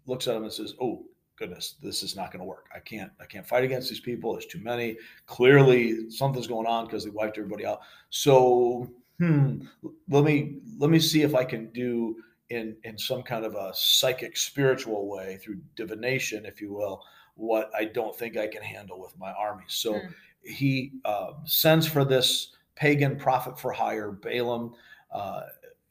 looks 0.08 0.28
at 0.28 0.36
him 0.36 0.44
and 0.44 0.52
says, 0.52 0.74
"Oh 0.82 1.04
goodness, 1.38 1.76
this 1.82 2.04
is 2.04 2.16
not 2.16 2.32
going 2.32 2.40
to 2.40 2.46
work. 2.46 2.66
I 2.76 2.80
can't 2.80 3.12
I 3.20 3.26
can't 3.26 3.48
fight 3.48 3.64
against 3.64 3.90
these 3.90 4.00
people. 4.00 4.34
There's 4.34 4.46
too 4.46 4.62
many. 4.62 4.98
Clearly 5.26 6.10
something's 6.10 6.48
going 6.48 6.68
on 6.68 6.86
because 6.86 7.04
they 7.04 7.12
wiped 7.12 7.38
everybody 7.38 7.66
out. 7.66 7.82
So 8.10 8.90
hmm, 9.20 9.62
let 10.10 10.24
me 10.24 10.58
let 10.78 10.90
me 10.90 11.00
see 11.00 11.22
if 11.22 11.36
I 11.36 11.44
can 11.44 11.72
do." 11.72 12.18
In, 12.50 12.76
in 12.84 12.98
some 12.98 13.24
kind 13.24 13.46
of 13.46 13.56
a 13.56 13.72
psychic 13.74 14.36
spiritual 14.36 15.08
way 15.08 15.40
through 15.42 15.60
divination 15.78 16.46
if 16.46 16.60
you 16.60 16.74
will 16.74 17.02
what 17.36 17.72
i 17.78 17.86
don't 17.86 18.15
think 18.15 18.38
i 18.38 18.48
can 18.48 18.62
handle 18.62 19.00
with 19.00 19.17
my 19.17 19.32
army 19.34 19.63
so 19.67 20.00
Hmm. 20.00 20.08
he 20.44 20.94
uh, 21.06 21.34
sends 21.46 21.88
for 21.88 22.04
this 22.04 22.56
pagan 22.76 23.15
prophet 23.15 23.60
for 23.60 23.72
hire, 23.72 24.12
Balaam. 24.12 24.74
Uh, 25.12 25.44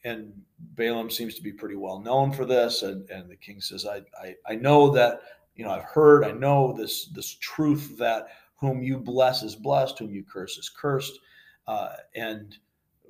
and 0.02 0.32
Balaam 0.74 1.08
seems 1.08 1.36
to 1.36 1.42
be 1.42 1.52
pretty 1.52 1.76
well 1.76 2.00
known 2.00 2.32
for 2.32 2.44
this. 2.44 2.82
And, 2.82 3.08
and 3.10 3.30
the 3.30 3.36
king 3.36 3.60
says, 3.60 3.86
I, 3.86 4.02
I, 4.20 4.34
I 4.48 4.56
know 4.56 4.90
that, 4.90 5.20
you 5.54 5.64
know, 5.64 5.70
I've 5.70 5.84
heard, 5.84 6.24
I 6.24 6.32
know 6.32 6.72
this, 6.76 7.06
this 7.14 7.34
truth 7.34 7.96
that 7.98 8.28
whom 8.56 8.82
you 8.82 8.98
bless 8.98 9.44
is 9.44 9.54
blessed, 9.54 10.00
whom 10.00 10.12
you 10.12 10.24
curse 10.24 10.58
is 10.58 10.68
cursed. 10.68 11.20
Uh, 11.68 11.90
and 12.16 12.56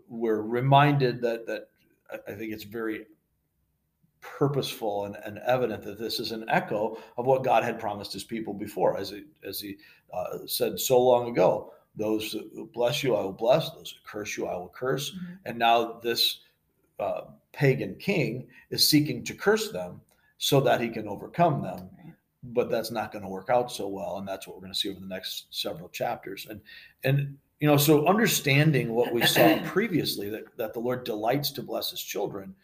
we're 0.08 0.42
reminded 0.42 1.22
that, 1.22 1.46
that 1.46 1.68
I 2.28 2.32
think 2.32 2.52
it's 2.52 2.64
very 2.64 3.06
purposeful 4.20 5.06
and, 5.06 5.16
and 5.24 5.38
evident 5.46 5.82
that 5.82 5.98
this 5.98 6.20
is 6.20 6.32
an 6.32 6.44
echo 6.48 6.98
of 7.16 7.26
what 7.26 7.44
God 7.44 7.64
had 7.64 7.78
promised 7.78 8.12
his 8.12 8.24
people 8.24 8.54
before, 8.54 8.96
as 8.96 9.10
he, 9.10 9.24
as 9.44 9.60
he 9.60 9.76
uh, 10.12 10.38
said 10.46 10.78
so 10.78 11.00
long 11.00 11.28
ago. 11.28 11.72
Those 11.96 12.32
who 12.32 12.70
bless 12.72 13.02
you, 13.02 13.16
I 13.16 13.22
will 13.22 13.32
bless. 13.32 13.70
Those 13.70 13.90
who 13.90 13.98
curse 14.04 14.36
you, 14.36 14.46
I 14.46 14.54
will 14.56 14.72
curse. 14.74 15.10
Mhm. 15.10 15.38
And 15.44 15.58
now 15.58 16.00
this 16.02 16.40
uh, 16.98 17.22
pagan 17.52 17.96
king 17.96 18.46
is 18.70 18.88
seeking 18.88 19.24
to 19.24 19.34
curse 19.34 19.72
them 19.72 20.00
so 20.38 20.60
that 20.60 20.80
he 20.80 20.88
can 20.88 21.08
overcome 21.08 21.62
them. 21.62 21.90
Right. 22.04 22.14
But 22.42 22.70
that's 22.70 22.90
not 22.90 23.12
going 23.12 23.22
to 23.22 23.28
work 23.28 23.50
out 23.50 23.70
so 23.70 23.88
well, 23.88 24.18
and 24.18 24.26
that's 24.26 24.46
what 24.46 24.56
we're 24.56 24.62
going 24.62 24.72
to 24.72 24.78
see 24.78 24.90
over 24.90 25.00
the 25.00 25.06
next 25.06 25.46
several 25.50 25.88
chapters. 25.88 26.46
And 26.48 26.60
and 27.04 27.36
you 27.60 27.68
know, 27.68 27.76
so 27.76 28.06
understanding 28.06 28.94
what 28.94 29.12
we 29.12 29.26
saw 29.26 29.58
previously 29.64 30.30
that 30.30 30.56
that 30.56 30.72
the 30.72 30.80
Lord 30.80 31.04
delights 31.04 31.50
to 31.52 31.62
bless 31.62 31.90
His 31.90 32.00
children, 32.02 32.54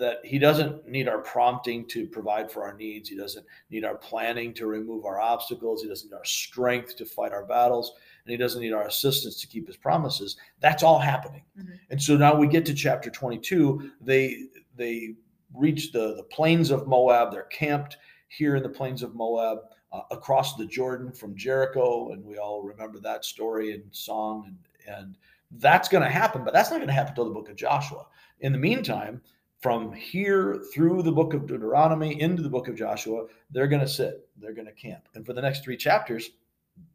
that 0.00 0.18
He 0.24 0.38
doesn't 0.38 0.88
need 0.88 1.08
our 1.08 1.18
prompting 1.20 1.86
to 1.88 2.06
provide 2.06 2.50
for 2.50 2.64
our 2.64 2.74
needs. 2.76 3.08
He 3.08 3.16
doesn't 3.16 3.46
need 3.70 3.84
our 3.84 3.96
planning 3.96 4.52
to 4.54 4.66
remove 4.66 5.04
our 5.04 5.20
obstacles. 5.20 5.82
He 5.82 5.88
doesn't 5.88 6.10
need 6.10 6.16
our 6.16 6.24
strength 6.24 6.96
to 6.96 7.04
fight 7.04 7.32
our 7.32 7.44
battles, 7.44 7.92
and 8.24 8.32
He 8.32 8.36
doesn't 8.36 8.60
need 8.60 8.72
our 8.72 8.86
assistance 8.86 9.40
to 9.40 9.46
keep 9.46 9.66
His 9.66 9.76
promises. 9.76 10.36
That's 10.60 10.82
all 10.82 10.98
happening. 10.98 11.44
Mhm. 11.58 11.78
And 11.90 12.02
so 12.02 12.16
now 12.16 12.34
we 12.34 12.48
get 12.48 12.66
to 12.66 12.74
chapter 12.74 13.10
22. 13.10 13.92
They 14.00 14.46
they 14.76 15.14
reach 15.54 15.92
the 15.92 16.16
the 16.16 16.24
plains 16.24 16.70
of 16.70 16.88
Moab. 16.88 17.32
They're 17.32 17.44
camped 17.44 17.98
here 18.28 18.56
in 18.56 18.62
the 18.62 18.68
plains 18.68 19.02
of 19.02 19.14
Moab 19.14 19.58
uh, 19.92 20.02
across 20.10 20.56
the 20.56 20.66
Jordan 20.66 21.12
from 21.12 21.36
Jericho, 21.36 22.12
and 22.12 22.24
we 22.24 22.38
all 22.38 22.62
remember 22.62 22.98
that 23.00 23.24
story 23.24 23.72
and 23.72 23.84
song, 23.90 24.44
and 24.46 24.96
and 24.96 25.18
that's 25.52 25.88
going 25.88 26.02
to 26.02 26.08
happen. 26.08 26.44
But 26.44 26.54
that's 26.54 26.70
not 26.70 26.76
going 26.76 26.88
to 26.88 26.94
happen 26.94 27.10
until 27.10 27.24
the 27.24 27.34
book 27.34 27.48
of 27.50 27.56
Joshua. 27.56 28.06
In 28.40 28.52
the 28.52 28.58
meantime, 28.58 29.20
from 29.60 29.92
here 29.92 30.62
through 30.72 31.02
the 31.02 31.12
book 31.12 31.34
of 31.34 31.46
Deuteronomy 31.46 32.20
into 32.20 32.42
the 32.42 32.48
book 32.48 32.68
of 32.68 32.76
Joshua, 32.76 33.26
they're 33.50 33.68
going 33.68 33.82
to 33.82 33.88
sit, 33.88 34.26
they're 34.38 34.54
going 34.54 34.66
to 34.66 34.72
camp, 34.72 35.08
and 35.14 35.24
for 35.24 35.32
the 35.32 35.42
next 35.42 35.62
three 35.62 35.76
chapters, 35.76 36.30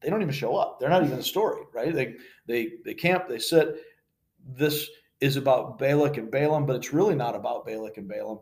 they 0.02 0.10
don't 0.10 0.22
even 0.22 0.34
show 0.34 0.56
up. 0.56 0.80
They're 0.80 0.90
not 0.90 1.04
even 1.04 1.20
a 1.20 1.24
story, 1.24 1.64
right? 1.74 1.94
They 1.94 2.16
they 2.48 2.74
they 2.84 2.94
camp, 2.94 3.28
they 3.28 3.40
sit. 3.40 3.82
This 4.48 4.90
is 5.22 5.38
about 5.38 5.78
Balak 5.78 6.18
and 6.18 6.30
Balaam, 6.30 6.66
but 6.66 6.76
it's 6.76 6.94
really 6.94 7.16
not 7.16 7.36
about 7.36 7.66
Balak 7.66 7.98
and 7.98 8.08
Balaam. 8.08 8.40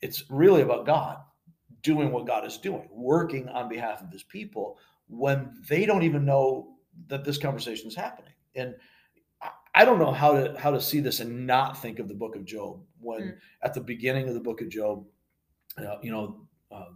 It's 0.00 0.24
really 0.30 0.62
about 0.62 0.86
God 0.86 1.18
doing 1.82 2.10
what 2.12 2.26
God 2.26 2.46
is 2.46 2.58
doing, 2.58 2.88
working 2.90 3.48
on 3.48 3.68
behalf 3.68 4.02
of 4.02 4.10
his 4.10 4.22
people 4.22 4.78
when 5.08 5.54
they 5.68 5.86
don't 5.86 6.02
even 6.02 6.24
know 6.24 6.74
that 7.08 7.24
this 7.24 7.38
conversation 7.38 7.88
is 7.88 7.94
happening. 7.94 8.32
And 8.54 8.74
I- 9.74 9.84
don't 9.84 9.98
know 9.98 10.12
how 10.12 10.32
to 10.32 10.58
how 10.58 10.70
to 10.70 10.80
see 10.80 11.00
this 11.00 11.20
and 11.20 11.46
not 11.46 11.80
think 11.80 11.98
of 11.98 12.08
the 12.08 12.14
book 12.14 12.36
of 12.36 12.44
Job 12.44 12.80
when 13.00 13.20
Mm. 13.20 13.38
at 13.62 13.74
the 13.74 13.80
beginning 13.80 14.28
of 14.28 14.34
the 14.34 14.40
book 14.40 14.60
of 14.60 14.68
Job, 14.68 15.04
uh, 15.78 15.96
you 16.02 16.10
know, 16.12 16.46
uh, 16.70 16.90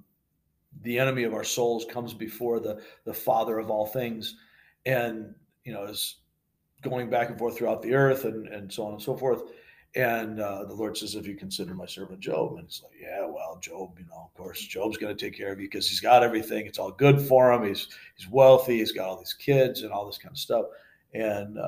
the 0.83 0.99
enemy 0.99 1.25
of 1.25 1.35
our 1.35 1.45
souls 1.45 1.85
comes 1.87 2.15
before 2.15 2.61
the 2.61 2.81
the 3.05 3.15
father 3.15 3.59
of 3.59 3.71
all 3.71 3.87
things 3.87 4.37
and 4.87 5.35
you 5.65 5.73
know 5.73 5.85
is 5.85 6.17
going 6.83 7.11
back 7.11 7.29
and 7.31 7.39
forth 7.39 7.57
throughout 7.59 7.83
the 7.83 7.95
earth 7.95 8.25
and 8.25 8.47
and 8.49 8.73
so 8.73 8.87
on 8.87 8.93
and 8.93 9.03
so 9.03 9.17
forth. 9.17 9.43
And 9.97 10.39
uh, 10.39 10.65
the 10.65 10.75
lord 10.75 10.97
says 10.97 11.15
if 11.17 11.27
you 11.27 11.35
consider 11.35 11.75
my 11.75 11.87
servant 11.87 12.21
job? 12.21 12.53
And 12.59 12.65
it's 12.67 12.83
like 12.83 12.93
yeah 13.01 13.25
well 13.27 13.59
job 13.61 13.99
you 13.99 14.05
know 14.05 14.27
of 14.27 14.35
course 14.35 14.61
job's 14.61 14.99
going 14.99 15.17
to 15.17 15.21
take 15.25 15.37
care 15.37 15.51
of 15.51 15.59
you 15.61 15.67
because 15.67 15.89
he's 15.89 16.01
got 16.01 16.23
everything. 16.23 16.67
It's 16.67 16.79
all 16.79 16.93
good 16.93 17.21
for 17.21 17.53
him. 17.53 17.65
He's 17.67 17.89
he's 18.17 18.29
wealthy. 18.29 18.79
He's 18.79 18.93
got 18.93 19.09
all 19.09 19.19
these 19.19 19.33
kids 19.33 19.83
and 19.83 19.91
all 19.91 20.07
this 20.07 20.19
kind 20.19 20.33
of 20.33 20.39
stuff. 20.39 20.67
And 21.15 21.59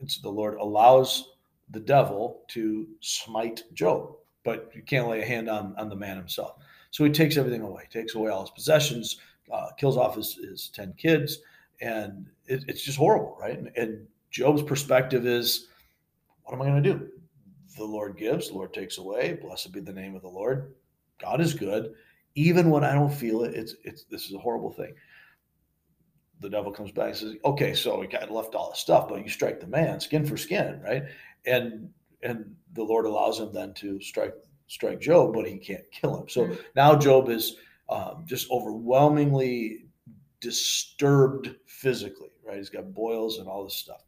uh, 0.00 0.02
it's 0.02 0.18
the 0.18 0.28
lord 0.28 0.54
allows 0.54 1.32
the 1.70 1.80
devil 1.80 2.42
to 2.48 2.86
smite 3.00 3.62
job 3.74 4.12
but 4.44 4.70
you 4.74 4.82
can't 4.82 5.08
lay 5.08 5.22
a 5.22 5.26
hand 5.26 5.48
on 5.48 5.74
on 5.76 5.88
the 5.88 5.96
man 5.96 6.16
himself 6.16 6.56
so 6.90 7.04
he 7.04 7.10
takes 7.10 7.36
everything 7.36 7.62
away, 7.62 7.84
takes 7.90 8.14
away 8.14 8.30
all 8.30 8.42
his 8.42 8.50
possessions, 8.50 9.18
uh, 9.52 9.68
kills 9.76 9.96
off 9.96 10.16
his, 10.16 10.34
his 10.34 10.68
10 10.70 10.94
kids. 10.96 11.38
And 11.80 12.26
it, 12.46 12.64
it's 12.68 12.82
just 12.82 12.98
horrible, 12.98 13.36
right? 13.40 13.58
And, 13.58 13.70
and 13.76 14.06
Job's 14.30 14.62
perspective 14.62 15.26
is, 15.26 15.68
what 16.42 16.54
am 16.54 16.62
I 16.62 16.66
going 16.66 16.82
to 16.82 16.92
do? 16.92 17.08
The 17.76 17.84
Lord 17.84 18.16
gives, 18.16 18.48
the 18.48 18.54
Lord 18.54 18.72
takes 18.74 18.98
away. 18.98 19.38
Blessed 19.40 19.72
be 19.72 19.80
the 19.80 19.92
name 19.92 20.16
of 20.16 20.22
the 20.22 20.28
Lord. 20.28 20.74
God 21.20 21.40
is 21.40 21.54
good. 21.54 21.94
Even 22.34 22.70
when 22.70 22.84
I 22.84 22.94
don't 22.94 23.12
feel 23.12 23.44
it, 23.44 23.54
it's, 23.54 23.74
it's 23.84 24.04
this 24.04 24.26
is 24.26 24.34
a 24.34 24.38
horrible 24.38 24.72
thing. 24.72 24.94
The 26.40 26.48
devil 26.50 26.70
comes 26.72 26.92
back 26.92 27.08
and 27.08 27.16
says, 27.16 27.34
okay, 27.44 27.74
so 27.74 27.98
we 27.98 28.06
got 28.06 28.30
left 28.30 28.54
all 28.54 28.70
this 28.70 28.78
stuff, 28.80 29.08
but 29.08 29.22
you 29.24 29.28
strike 29.28 29.60
the 29.60 29.66
man 29.66 30.00
skin 30.00 30.24
for 30.24 30.36
skin, 30.36 30.80
right? 30.82 31.04
And 31.46 31.90
and 32.22 32.54
the 32.74 32.82
Lord 32.82 33.06
allows 33.06 33.38
him 33.40 33.52
then 33.52 33.74
to 33.74 34.00
strike 34.00 34.34
strike 34.66 35.00
Job, 35.00 35.34
but 35.34 35.46
he 35.48 35.56
can't 35.58 35.90
kill 35.90 36.22
him. 36.22 36.28
So 36.28 36.44
Mhm. 36.44 36.58
now 36.76 36.96
Job 36.96 37.28
is 37.28 37.56
um, 37.88 38.24
just 38.26 38.50
overwhelmingly 38.50 39.86
disturbed 40.40 41.56
physically, 41.66 42.30
right? 42.44 42.58
He's 42.58 42.68
got 42.68 42.92
boils 42.92 43.38
and 43.38 43.48
all 43.48 43.64
this 43.64 43.74
stuff. 43.74 44.02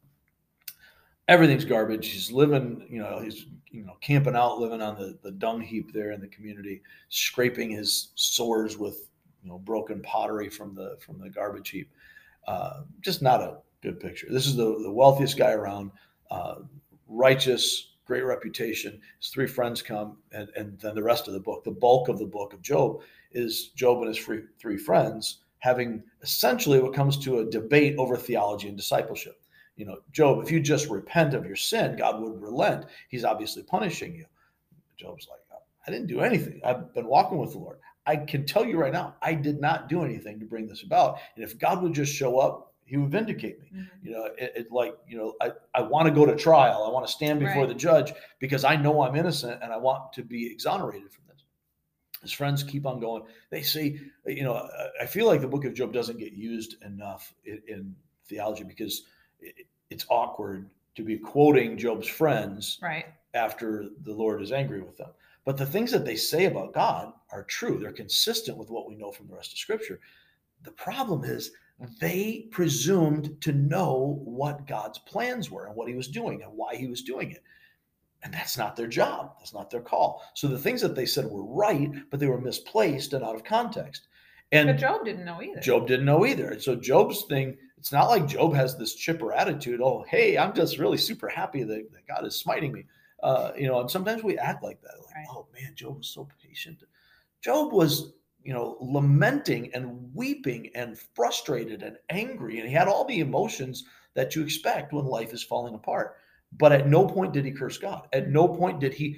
Everything's 1.27 1.65
garbage. 1.65 2.09
He's 2.09 2.31
living, 2.31 2.85
you 2.89 2.99
know, 2.99 3.19
he's 3.19 3.45
you 3.69 3.85
know 3.85 3.95
camping 4.01 4.35
out, 4.35 4.59
living 4.59 4.81
on 4.81 4.97
the 4.97 5.17
the 5.21 5.31
dung 5.31 5.61
heap 5.61 5.93
there 5.93 6.11
in 6.11 6.21
the 6.21 6.27
community, 6.27 6.81
scraping 7.09 7.69
his 7.71 8.11
sores 8.15 8.77
with 8.77 9.09
you 9.43 9.49
know 9.49 9.59
broken 9.59 10.01
pottery 10.01 10.49
from 10.49 10.75
the 10.75 10.97
from 10.99 11.19
the 11.19 11.29
garbage 11.29 11.69
heap. 11.69 11.91
Uh, 12.47 12.81
just 13.01 13.21
not 13.21 13.41
a 13.41 13.57
good 13.81 13.99
picture. 13.99 14.27
This 14.29 14.47
is 14.47 14.55
the 14.55 14.79
the 14.83 14.91
wealthiest 14.91 15.37
guy 15.37 15.51
around, 15.51 15.91
uh, 16.29 16.55
righteous, 17.07 17.93
great 18.05 18.23
reputation. 18.23 18.99
His 19.19 19.29
three 19.29 19.47
friends 19.47 19.81
come, 19.81 20.17
and, 20.31 20.49
and 20.55 20.79
then 20.79 20.95
the 20.95 21.03
rest 21.03 21.27
of 21.27 21.33
the 21.33 21.39
book, 21.39 21.63
the 21.63 21.71
bulk 21.71 22.09
of 22.09 22.19
the 22.19 22.25
book 22.25 22.53
of 22.53 22.61
Job, 22.61 23.01
is 23.31 23.69
Job 23.69 23.99
and 23.99 24.07
his 24.07 24.17
free, 24.17 24.41
three 24.59 24.77
friends 24.77 25.39
having 25.59 26.03
essentially 26.23 26.81
what 26.81 26.93
comes 26.93 27.17
to 27.19 27.39
a 27.39 27.45
debate 27.45 27.95
over 27.97 28.17
theology 28.17 28.67
and 28.67 28.75
discipleship. 28.75 29.39
You 29.75 29.85
know, 29.85 29.99
Job, 30.11 30.43
if 30.43 30.51
you 30.51 30.59
just 30.59 30.89
repent 30.89 31.35
of 31.35 31.45
your 31.45 31.55
sin, 31.55 31.95
God 31.95 32.19
would 32.21 32.41
relent. 32.41 32.85
He's 33.09 33.23
obviously 33.23 33.61
punishing 33.63 34.15
you. 34.15 34.25
Job's 34.97 35.27
like, 35.29 35.39
I 35.87 35.91
didn't 35.91 36.07
do 36.07 36.21
anything. 36.21 36.61
I've 36.63 36.93
been 36.93 37.07
walking 37.07 37.37
with 37.37 37.53
the 37.53 37.59
Lord. 37.59 37.77
I 38.05 38.15
can 38.17 38.45
tell 38.45 38.65
you 38.65 38.77
right 38.77 38.91
now, 38.93 39.15
I 39.21 39.33
did 39.33 39.61
not 39.61 39.87
do 39.89 40.03
anything 40.03 40.39
to 40.39 40.45
bring 40.45 40.67
this 40.67 40.83
about. 40.83 41.19
And 41.35 41.43
if 41.43 41.57
God 41.59 41.81
would 41.83 41.93
just 41.93 42.13
show 42.13 42.39
up, 42.39 42.73
he 42.85 42.97
would 42.97 43.11
vindicate 43.11 43.61
me 43.61 43.69
Mhm. 43.73 43.87
you 44.03 44.11
know 44.11 44.25
it, 44.37 44.51
it 44.55 44.71
like 44.71 44.93
you 45.07 45.17
know 45.17 45.33
i, 45.39 45.51
I 45.73 45.81
want 45.81 46.09
to 46.09 46.13
go 46.13 46.25
to 46.25 46.35
trial 46.35 46.83
i 46.85 46.89
want 46.89 47.05
to 47.07 47.11
stand 47.11 47.39
before 47.39 47.61
Right. 47.61 47.69
the 47.69 47.75
judge 47.75 48.11
because 48.39 48.65
i 48.65 48.75
know 48.75 49.03
i'm 49.03 49.15
innocent 49.15 49.63
and 49.63 49.71
i 49.71 49.77
want 49.77 50.11
to 50.13 50.23
be 50.23 50.51
exonerated 50.51 51.09
from 51.09 51.23
this 51.29 51.45
his 52.21 52.33
friends 52.33 52.63
keep 52.63 52.85
on 52.85 52.99
going 52.99 53.23
they 53.49 53.61
say 53.61 53.97
you 54.25 54.43
know 54.43 54.55
i- 54.55 55.03
i 55.03 55.05
feel 55.05 55.25
like 55.25 55.39
the 55.39 55.47
book 55.47 55.63
of 55.63 55.73
job 55.73 55.93
doesn't 55.93 56.17
get 56.17 56.33
used 56.33 56.83
enough 56.83 57.33
in, 57.45 57.61
in 57.69 57.95
theology 58.25 58.65
because 58.65 59.03
it, 59.39 59.67
it's 59.89 60.05
awkward 60.09 60.69
to 60.95 61.03
be 61.03 61.17
quoting 61.17 61.77
job's 61.77 62.07
friends 62.09 62.77
Right. 62.81 63.05
after 63.35 63.85
the 64.03 64.11
lord 64.11 64.41
is 64.41 64.51
angry 64.51 64.81
with 64.81 64.97
them 64.97 65.11
but 65.45 65.57
the 65.57 65.65
things 65.65 65.91
that 65.91 66.05
they 66.05 66.15
say 66.15 66.45
about 66.45 66.73
god 66.73 67.11
are 67.31 67.43
true 67.43 67.79
they're 67.79 67.91
consistent 67.91 68.57
with 68.57 68.69
what 68.69 68.87
we 68.87 68.95
know 68.95 69.11
from 69.11 69.27
the 69.27 69.35
rest 69.35 69.51
of 69.51 69.57
scripture 69.57 69.99
the 70.63 70.71
problem 70.71 71.23
is 71.23 71.51
they 71.99 72.47
presumed 72.51 73.41
to 73.41 73.51
know 73.51 74.21
what 74.23 74.67
God's 74.67 74.99
plans 74.99 75.49
were 75.49 75.65
and 75.65 75.75
what 75.75 75.87
he 75.87 75.95
was 75.95 76.07
doing 76.07 76.43
and 76.43 76.51
why 76.53 76.75
he 76.75 76.87
was 76.87 77.01
doing 77.01 77.31
it. 77.31 77.43
And 78.23 78.33
that's 78.33 78.57
not 78.57 78.75
their 78.75 78.87
job. 78.87 79.33
That's 79.39 79.53
not 79.53 79.71
their 79.71 79.81
call. 79.81 80.23
So 80.35 80.47
the 80.47 80.59
things 80.59 80.81
that 80.81 80.95
they 80.95 81.07
said 81.07 81.25
were 81.25 81.43
right, 81.43 81.91
but 82.11 82.19
they 82.19 82.27
were 82.27 82.39
misplaced 82.39 83.13
and 83.13 83.23
out 83.23 83.35
of 83.35 83.43
context. 83.43 84.07
And 84.51 84.67
But 84.67 84.77
Job 84.77 85.05
didn't 85.05 85.25
know 85.25 85.41
either. 85.41 85.59
Job 85.59 85.87
didn't 85.87 86.05
know 86.05 86.25
either. 86.25 86.51
And 86.51 86.61
so 86.61 86.75
Job's 86.75 87.23
thing, 87.23 87.57
it's 87.77 87.91
not 87.91 88.09
like 88.09 88.27
Job 88.27 88.53
has 88.53 88.77
this 88.77 88.93
chipper 88.93 89.33
attitude. 89.33 89.81
Oh, 89.81 90.05
hey, 90.07 90.37
I'm 90.37 90.53
just 90.53 90.77
really 90.77 90.97
super 90.97 91.29
happy 91.29 91.63
that, 91.63 91.91
that 91.93 92.07
God 92.07 92.27
is 92.27 92.35
smiting 92.35 92.73
me. 92.73 92.85
Uh, 93.21 93.51
you 93.57 93.67
know, 93.67 93.79
and 93.81 93.89
sometimes 93.91 94.23
we 94.23 94.37
act 94.37 94.63
like 94.63 94.81
that. 94.81 94.93
Like, 95.05 95.15
Right. 95.15 95.25
oh 95.29 95.47
man, 95.53 95.73
Job 95.75 95.97
was 95.97 96.07
so 96.07 96.27
patient. 96.41 96.83
Job 97.41 97.71
was, 97.71 98.13
you 98.43 98.53
know, 98.53 98.77
lamenting 98.81 99.71
and 99.73 100.13
weeping 100.15 100.71
and 100.75 100.97
frustrated 100.97 101.83
and 101.83 101.97
angry. 102.09 102.59
And 102.59 102.67
he 102.67 102.73
had 102.73 102.87
all 102.87 103.05
the 103.05 103.19
emotions 103.19 103.85
that 104.13 104.35
you 104.35 104.43
expect 104.43 104.93
when 104.93 105.05
life 105.05 105.33
is 105.33 105.43
falling 105.43 105.75
apart. 105.75 106.17
But 106.57 106.71
at 106.71 106.87
no 106.87 107.05
point 107.07 107.33
did 107.33 107.45
he 107.45 107.51
curse 107.51 107.77
God. 107.77 108.07
At 108.11 108.29
no 108.29 108.47
point 108.47 108.79
did 108.79 108.93
he 108.93 109.17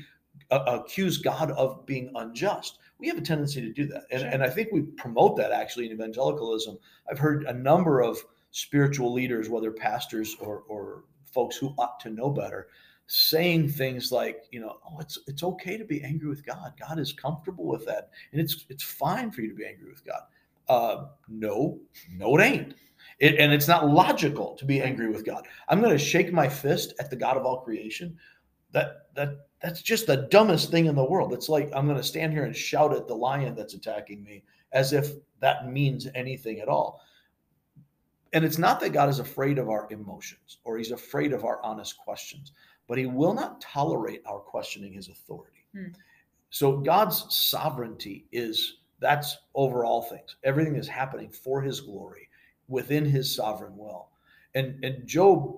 uh, 0.52 0.64
accuse 0.84 1.18
God 1.18 1.52
of 1.52 1.86
being 1.86 2.12
unjust. 2.16 2.80
We 3.00 3.08
have 3.08 3.18
a 3.18 3.22
tendency 3.22 3.62
to 3.62 3.72
do 3.74 3.86
that. 3.88 4.04
And, 4.12 4.22
Sure. 4.22 4.30
and 4.30 4.44
I 4.44 4.50
think 4.50 4.70
we 4.72 4.82
promote 4.82 5.36
that 5.38 5.52
actually 5.52 5.86
in 5.88 5.94
evangelicalism. 5.94 6.78
I've 7.10 7.20
heard 7.20 7.44
a 7.46 7.54
number 7.54 8.02
of 8.02 8.18
spiritual 8.54 9.12
leaders, 9.12 9.50
whether 9.50 9.72
pastors 9.72 10.38
or, 10.40 10.64
or 10.70 11.04
folks 11.26 11.58
who 11.58 11.74
ought 11.80 12.00
to 12.00 12.10
know 12.10 12.30
better, 12.30 12.68
saying 13.08 13.68
things 13.68 14.12
like, 14.12 14.44
you 14.52 14.62
know, 14.62 14.78
oh, 14.90 15.00
it's 15.00 15.20
it's 15.28 15.44
okay 15.44 15.76
to 15.76 15.84
be 15.84 16.04
angry 16.04 16.30
with 16.30 16.46
God. 16.46 16.74
God 16.80 17.00
is 17.00 17.12
comfortable 17.12 17.66
with 17.66 17.86
that, 17.86 18.12
and 18.32 18.40
it's 18.40 18.66
it's 18.70 18.84
fine 18.84 19.32
for 19.32 19.42
you 19.42 19.50
to 19.50 19.56
be 19.56 19.66
angry 19.66 19.90
with 19.90 20.06
God. 20.06 20.22
Uh, 20.70 21.08
no, 21.28 21.80
no, 22.16 22.38
it 22.38 22.44
ain't. 22.44 22.76
It, 23.20 23.36
and 23.38 23.52
it's 23.52 23.68
not 23.68 23.90
logical 23.90 24.56
to 24.56 24.66
be 24.66 24.82
angry 24.82 25.10
with 25.10 25.26
God. 25.26 25.46
I'm 25.68 25.82
going 25.82 25.92
to 25.92 25.98
shake 25.98 26.32
my 26.32 26.48
fist 26.48 26.94
at 27.00 27.10
the 27.10 27.16
God 27.16 27.36
of 27.36 27.46
all 27.46 27.62
creation, 27.62 28.18
that 28.72 29.08
that 29.16 29.48
that's 29.62 29.82
just 29.82 30.06
the 30.06 30.28
dumbest 30.30 30.70
thing 30.70 30.86
in 30.86 30.96
the 30.96 31.04
world. 31.04 31.34
It's 31.34 31.50
like 31.50 31.72
I'm 31.74 31.86
going 31.86 31.98
to 31.98 32.04
stand 32.04 32.34
here 32.34 32.46
and 32.46 32.56
shout 32.56 32.94
at 32.94 33.08
the 33.08 33.16
lion 33.16 33.56
that's 33.56 33.74
attacking 33.74 34.24
me 34.24 34.44
as 34.74 34.94
if 34.94 35.12
that 35.40 35.72
means 35.72 36.08
anything 36.14 36.60
at 36.60 36.68
all. 36.68 37.02
And 38.34 38.44
it's 38.44 38.58
not 38.58 38.80
that 38.80 38.90
God 38.94 39.10
is 39.10 39.20
afraid 39.20 39.60
of 39.60 39.70
our 39.70 39.88
emotions 39.92 40.58
or 40.64 40.78
he's 40.78 40.92
afraid 40.92 41.34
of 41.34 41.46
our 41.46 41.64
honest 41.64 41.98
questions, 41.98 42.52
but 42.88 42.98
he 42.98 43.06
will 43.06 43.34
not 43.34 43.62
tolerate 43.62 44.22
our 44.26 44.40
questioning 44.40 44.92
his 44.94 45.08
authority. 45.08 45.66
Hmm. 45.74 45.88
So 46.50 46.78
God's 46.78 47.26
sovereignty 47.34 48.26
is 48.32 48.78
that's 49.00 49.38
over 49.56 49.86
all 49.86 50.02
things. 50.04 50.36
Everything 50.44 50.76
is 50.76 50.88
happening 50.88 51.30
for 51.30 51.62
his 51.62 51.80
glory 51.82 52.30
within 52.68 53.06
his 53.06 53.34
sovereign 53.34 53.78
will. 53.78 54.10
And 54.56 54.84
and 54.84 55.06
Job 55.08 55.58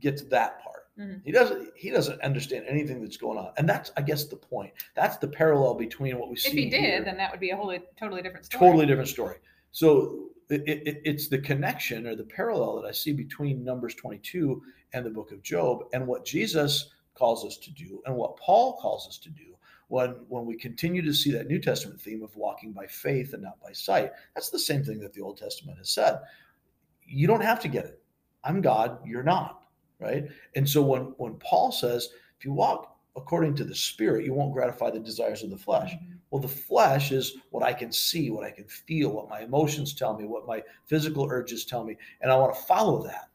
gets 0.00 0.22
that 0.22 0.62
part. 0.62 0.88
Mhm. 0.98 1.20
He 1.24 1.32
doesn't 1.32 1.72
he 1.76 1.90
doesn't 1.90 2.20
understand 2.22 2.64
anything 2.68 3.00
that's 3.02 3.16
going 3.16 3.38
on. 3.38 3.52
And 3.56 3.68
that's 3.68 3.90
I 3.96 4.02
guess 4.02 4.24
the 4.24 4.36
point. 4.36 4.72
That's 4.94 5.16
the 5.18 5.28
parallel 5.28 5.74
between 5.74 6.18
what 6.18 6.28
we 6.30 6.36
see 6.36 6.48
If 6.48 6.54
he 6.54 6.70
did, 6.70 6.80
here. 6.80 7.04
then 7.04 7.16
that 7.18 7.30
would 7.30 7.40
be 7.40 7.50
a 7.50 7.56
wholly 7.56 7.80
totally 7.96 8.22
different 8.22 8.46
story. 8.46 8.66
totally 8.66 8.86
different 8.86 9.08
story. 9.08 9.36
So 9.72 10.29
it, 10.50 10.86
it, 10.86 11.00
it's 11.04 11.28
the 11.28 11.38
connection 11.38 12.06
or 12.06 12.16
the 12.16 12.24
parallel 12.24 12.80
that 12.80 12.88
I 12.88 12.92
see 12.92 13.12
between 13.12 13.64
Numbers 13.64 13.94
22 13.94 14.62
and 14.92 15.06
the 15.06 15.10
book 15.10 15.32
of 15.32 15.42
Job 15.42 15.84
and 15.92 16.06
what 16.06 16.24
Jesus 16.24 16.90
calls 17.14 17.44
us 17.44 17.56
to 17.58 17.70
do 17.70 18.02
and 18.06 18.14
what 18.14 18.36
Paul 18.36 18.76
calls 18.78 19.06
us 19.06 19.18
to 19.18 19.30
do 19.30 19.56
when 19.88 20.10
when 20.28 20.46
we 20.46 20.56
continue 20.56 21.02
to 21.02 21.12
see 21.12 21.30
that 21.32 21.48
New 21.48 21.60
Testament 21.60 22.00
theme 22.00 22.22
of 22.22 22.34
walking 22.36 22.72
by 22.72 22.86
faith 22.86 23.32
and 23.34 23.42
not 23.42 23.60
by 23.60 23.72
sight. 23.72 24.10
That's 24.34 24.50
the 24.50 24.58
same 24.58 24.82
thing 24.82 25.00
that 25.00 25.12
the 25.12 25.20
Old 25.20 25.36
Testament 25.36 25.78
has 25.78 25.90
said. 25.90 26.18
You 27.04 27.26
don't 27.26 27.42
have 27.42 27.60
to 27.60 27.68
get 27.68 27.84
it. 27.84 28.02
I'm 28.44 28.60
God, 28.60 28.98
you're 29.04 29.22
not, 29.22 29.64
right? 29.98 30.26
And 30.56 30.68
so 30.68 30.82
when 30.82 31.02
when 31.18 31.34
Paul 31.34 31.72
says 31.72 32.08
if 32.38 32.44
you 32.44 32.52
walk 32.52 32.89
according 33.16 33.54
to 33.56 33.64
the 33.64 33.74
spirit, 33.74 34.24
you 34.24 34.32
won't 34.34 34.52
gratify 34.52 34.90
the 34.90 35.00
desires 35.00 35.42
of 35.42 35.50
the 35.50 35.56
flesh. 35.58 35.92
Mhm. 35.94 36.18
Well, 36.30 36.40
the 36.40 36.48
flesh 36.48 37.10
is 37.12 37.36
what 37.50 37.62
I 37.64 37.72
can 37.72 37.90
see, 37.90 38.30
what 38.30 38.44
I 38.44 38.50
can 38.50 38.66
feel, 38.66 39.10
what 39.10 39.28
my 39.28 39.40
emotions 39.40 39.94
tell 39.94 40.16
me, 40.16 40.26
what 40.26 40.46
my 40.46 40.62
physical 40.86 41.26
urges 41.28 41.64
tell 41.64 41.84
me, 41.84 41.96
and 42.20 42.30
I 42.30 42.36
want 42.36 42.54
to 42.54 42.62
follow 42.62 43.02
that. 43.04 43.28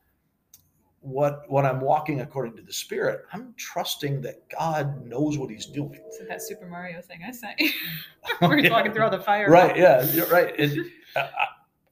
What 1.02 1.44
when 1.50 1.66
I'm 1.66 1.82
walking 1.82 2.22
according 2.22 2.56
to 2.56 2.64
the 2.64 2.74
spirit, 2.74 3.26
I'm 3.32 3.54
trusting 3.58 4.22
that 4.22 4.50
God 4.50 5.06
knows 5.06 5.38
what 5.38 5.52
He's 5.52 5.68
doing. 5.68 6.00
So 6.18 6.24
that 6.26 6.42
Super 6.42 6.66
Mario 6.66 7.00
thing 7.02 7.22
I 7.28 7.32
sent 7.32 7.60
you. 7.60 7.70
We're 8.42 8.64
talking 8.64 8.92
through 8.92 9.04
all 9.04 9.12
the 9.12 9.20
fire. 9.20 9.50
Right? 9.52 9.78
Yeah, 9.78 10.24
right. 10.32 10.60
I- 11.16 11.30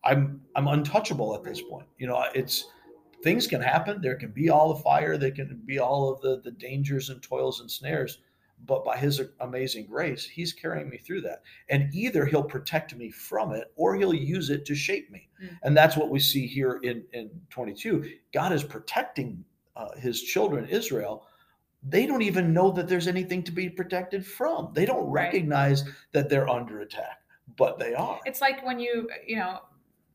I'm 0.06 0.42
I'm 0.56 0.68
untouchable 0.68 1.34
at 1.36 1.44
this 1.44 1.62
point. 1.62 1.88
You 1.98 2.08
know, 2.08 2.26
it's 2.34 2.66
things 3.24 3.48
can 3.48 3.62
happen. 3.62 4.02
There 4.02 4.16
can 4.16 4.32
be 4.32 4.50
all 4.50 4.74
the 4.74 4.82
fire. 4.84 5.18
There 5.18 5.32
can 5.32 5.62
be 5.66 5.80
all 5.80 6.12
of 6.12 6.22
the 6.22 6.42
the 6.44 6.52
dangers 6.52 7.10
and 7.10 7.22
toils 7.22 7.60
and 7.62 7.70
snares. 7.72 8.20
But 8.66 8.86
by 8.86 8.98
His 8.98 9.22
amazing 9.42 9.88
grace, 9.88 10.26
He's 10.26 10.54
carrying 10.54 10.90
me 10.90 10.98
through 10.98 11.22
that. 11.22 11.42
And 11.70 11.94
either 11.94 12.26
He'll 12.26 12.44
protect 12.44 12.96
me 12.96 13.10
from 13.12 13.52
it, 13.54 13.72
or 13.76 13.96
He'll 13.96 14.14
use 14.14 14.50
it 14.50 14.66
to 14.66 14.76
shape 14.76 15.12
me. 15.12 15.28
Mm. 15.44 15.58
And 15.64 15.78
that's 15.78 15.98
what 15.98 16.10
we 16.10 16.20
see 16.20 16.48
here 16.48 16.80
in 16.84 17.04
in 17.14 17.30
22. 17.50 18.10
God 18.34 18.54
is 18.54 18.64
protecting 18.64 19.44
uh, 19.76 19.96
His 19.98 20.22
children, 20.22 20.66
Israel. 20.70 21.28
They 21.86 22.06
don't 22.06 22.22
even 22.22 22.54
know 22.54 22.72
that 22.72 22.88
there's 22.88 23.10
anything 23.10 23.44
to 23.44 23.52
be 23.52 23.70
protected 23.70 24.26
from. 24.26 24.72
They 24.74 24.86
don't 24.86 25.08
Right. 25.08 25.26
recognize 25.26 25.84
that 26.14 26.30
they're 26.30 26.48
under 26.48 26.80
attack, 26.80 27.20
but 27.58 27.78
they 27.78 27.94
are. 27.94 28.22
It's 28.26 28.40
like 28.40 28.66
when 28.66 28.80
you, 28.80 29.10
you 29.28 29.36
know, 29.36 29.60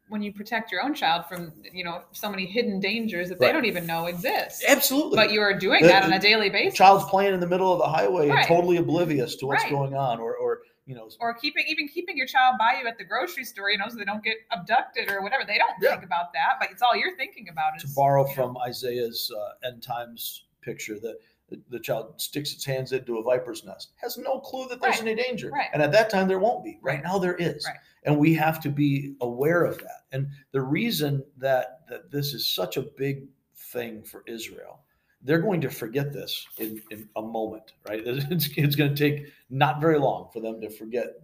when 0.08 0.22
you 0.22 0.32
protect 0.32 0.70
your 0.72 0.82
own 0.82 0.94
child 0.94 1.26
from, 1.26 1.52
you 1.72 1.84
know, 1.84 2.02
so 2.12 2.30
many 2.30 2.46
hidden 2.46 2.80
dangers 2.80 3.28
that 3.28 3.38
they 3.38 3.52
don't 3.52 3.64
even 3.66 3.86
know 3.86 4.06
exist. 4.06 4.64
Absolutely. 4.66 5.16
But 5.16 5.32
you 5.32 5.40
are 5.40 5.52
doing 5.54 5.82
The- 5.82 5.88
that 5.88 6.04
on 6.04 6.12
a 6.12 6.18
daily 6.18 6.50
basis. 6.50 6.76
child's 6.76 7.04
playing 7.04 7.34
in 7.34 7.40
the 7.40 7.46
middle 7.46 7.72
of 7.72 7.78
the 7.78 7.86
highway 7.86 8.28
and 8.28 8.34
Right. 8.36 8.46
totally 8.46 8.76
oblivious 8.78 9.36
to 9.36 9.46
what's 9.46 9.62
Right. 9.64 9.72
going 9.72 9.94
on, 9.94 10.18
or 10.20 10.34
or 10.36 10.62
you 10.86 10.94
know, 10.94 11.10
or 11.20 11.34
keeping 11.34 11.64
even 11.68 11.86
keeping 11.86 12.16
your 12.16 12.26
child 12.26 12.56
by 12.58 12.78
you 12.80 12.86
at 12.88 12.96
the 12.96 13.04
grocery 13.04 13.44
store, 13.44 13.70
you 13.70 13.76
know, 13.76 13.84
so 13.88 13.96
they 13.96 14.04
don't 14.06 14.24
get 14.24 14.38
abducted 14.50 15.10
or 15.10 15.20
whatever. 15.20 15.44
They 15.44 15.58
don't 15.58 15.74
Yeah. 15.82 15.90
think 15.90 16.02
about 16.04 16.32
that, 16.32 16.54
but 16.58 16.70
it's 16.70 16.80
all 16.80 16.96
you're 16.96 17.14
thinking 17.16 17.50
about. 17.50 17.78
to 17.78 17.84
Is, 17.86 17.94
borrow 17.94 18.22
you 18.22 18.28
know, 18.28 18.34
from 18.34 18.56
Isaiah's 18.58 19.30
uh, 19.36 19.66
end 19.68 19.82
times 19.82 20.46
picture 20.62 20.98
that 21.00 21.18
the, 21.50 21.60
the 21.68 21.78
child 21.80 22.18
sticks 22.20 22.52
its 22.54 22.64
hands 22.64 22.92
into 22.92 23.18
a 23.18 23.22
viper's 23.22 23.64
nest, 23.64 23.90
has 23.96 24.16
no 24.16 24.38
clue 24.40 24.66
that 24.68 24.80
there's 24.80 25.00
Right. 25.02 25.08
any 25.08 25.22
danger. 25.22 25.50
Right. 25.50 25.68
And 25.74 25.82
at 25.82 25.92
that 25.92 26.08
time, 26.10 26.26
there 26.28 26.38
won't 26.38 26.64
be. 26.64 26.78
Right, 26.82 26.94
Right. 26.96 27.04
now, 27.04 27.18
there 27.18 27.36
is. 27.36 27.66
Right. 27.66 27.76
And 28.08 28.18
we 28.18 28.32
have 28.34 28.58
to 28.60 28.70
be 28.70 29.16
aware 29.20 29.64
of 29.64 29.76
that. 29.80 30.06
And 30.12 30.30
the 30.52 30.62
reason 30.62 31.22
that, 31.36 31.80
that 31.90 32.10
this 32.10 32.32
is 32.32 32.46
such 32.46 32.78
a 32.78 32.82
big 32.96 33.24
thing 33.54 34.02
for 34.02 34.24
Israel, 34.26 34.80
they're 35.20 35.42
going 35.42 35.60
to 35.60 35.68
forget 35.68 36.10
this 36.10 36.46
in, 36.56 36.80
in 36.90 37.06
a 37.16 37.22
moment, 37.22 37.74
right? 37.86 38.02
It's, 38.06 38.48
it's 38.56 38.76
going 38.76 38.94
to 38.94 39.10
take 39.10 39.26
not 39.50 39.78
very 39.78 39.98
long 39.98 40.30
for 40.32 40.40
them 40.40 40.58
to 40.62 40.70
forget 40.70 41.20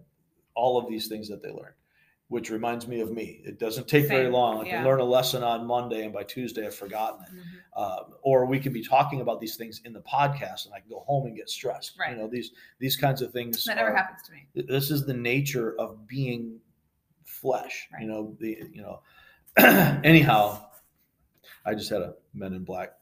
all 0.53 0.77
of 0.77 0.87
these 0.87 1.07
things 1.07 1.27
that 1.29 1.41
they 1.41 1.49
learned. 1.49 1.73
Which 2.27 2.49
reminds 2.49 2.87
me 2.87 3.01
of 3.01 3.11
me. 3.11 3.41
It 3.43 3.59
doesn't 3.59 3.87
take 3.87 4.07
very 4.07 4.29
long. 4.31 4.57
I 4.57 4.63
can 4.63 4.73
yeah. 4.81 4.83
learn 4.83 4.99
a 4.99 5.03
lesson 5.03 5.43
on 5.43 5.67
Monday, 5.67 6.05
and 6.05 6.11
by 6.11 6.23
Tuesday, 6.23 6.65
I've 6.65 6.73
forgotten 6.73 7.23
it 7.23 7.31
mhm. 7.31 7.41
uh, 7.75 7.99
or 8.23 8.47
we 8.47 8.59
can 8.59 8.73
be 8.73 8.83
talking 8.83 9.21
about 9.21 9.39
these 9.39 9.57
things 9.57 9.81
in 9.85 9.93
the 9.93 10.01
podcast 10.01 10.65
and 10.65 10.73
I 10.73 10.79
can 10.79 10.89
go 10.89 11.01
home 11.01 11.27
and 11.27 11.35
get 11.35 11.51
stressed. 11.51 11.99
Right. 11.99 12.11
You 12.11 12.17
know, 12.17 12.27
these 12.27 12.51
these 12.79 12.95
kinds 12.95 13.21
of 13.21 13.31
things. 13.31 13.63
that 13.65 13.75
never 13.75 13.91
are- 13.91 13.95
happens 13.95 14.23
to 14.23 14.31
me. 14.31 14.47
This 14.67 14.89
is 14.89 15.05
the 15.05 15.13
nature 15.13 15.79
of 15.79 16.07
being 16.07 16.59
flesh. 17.25 17.87
Right. 17.91 18.03
You 18.03 18.07
know, 18.07 18.35
the 18.39 18.57
you 18.71 18.81
know. 18.81 19.01
anyhow, 20.03 20.65
I 21.65 21.75
just 21.75 21.89
had 21.89 22.01
a 22.01 22.15
Men 22.33 22.53
in 22.53 22.63
Black 22.63 22.93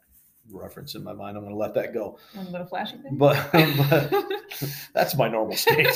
reference 0.52 0.96
in 0.96 1.04
my 1.04 1.14
mind. 1.14 1.38
I'm 1.38 1.44
going 1.44 1.54
to 1.54 1.60
let 1.60 1.74
that 1.76 1.94
go. 1.94 2.18
One 2.34 2.52
little 2.52 2.68
flashy 2.68 2.98
thing. 2.98 3.18
But, 3.18 3.52
but 3.52 4.14
that's 4.94 5.16
my 5.16 5.28
normal 5.28 5.56
state. 5.56 5.88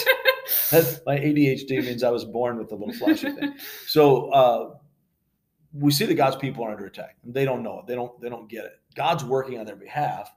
That's, 0.72 1.02
my 1.06 1.18
ADHD 1.18 1.84
means 1.84 2.04
I 2.04 2.10
was 2.10 2.26
born 2.26 2.58
with 2.58 2.72
a 2.72 2.76
little 2.76 2.94
flashy 2.94 3.32
thing. 3.32 3.54
So 3.88 4.30
uh, 4.32 4.76
we 5.74 5.92
see 5.92 6.06
that 6.06 6.16
God's 6.16 6.36
people 6.36 6.64
are 6.66 6.72
under 6.72 6.86
attack. 6.86 7.18
And 7.24 7.34
they 7.34 7.46
don't 7.46 7.64
know 7.64 7.80
it. 7.80 7.88
They 7.88 7.96
don't. 7.96 8.20
They 8.22 8.30
don't 8.30 8.50
get 8.50 8.66
it. 8.66 8.74
God's 8.96 9.24
working 9.24 9.60
on 9.60 9.66
their 9.66 9.76
behalf, 9.76 10.32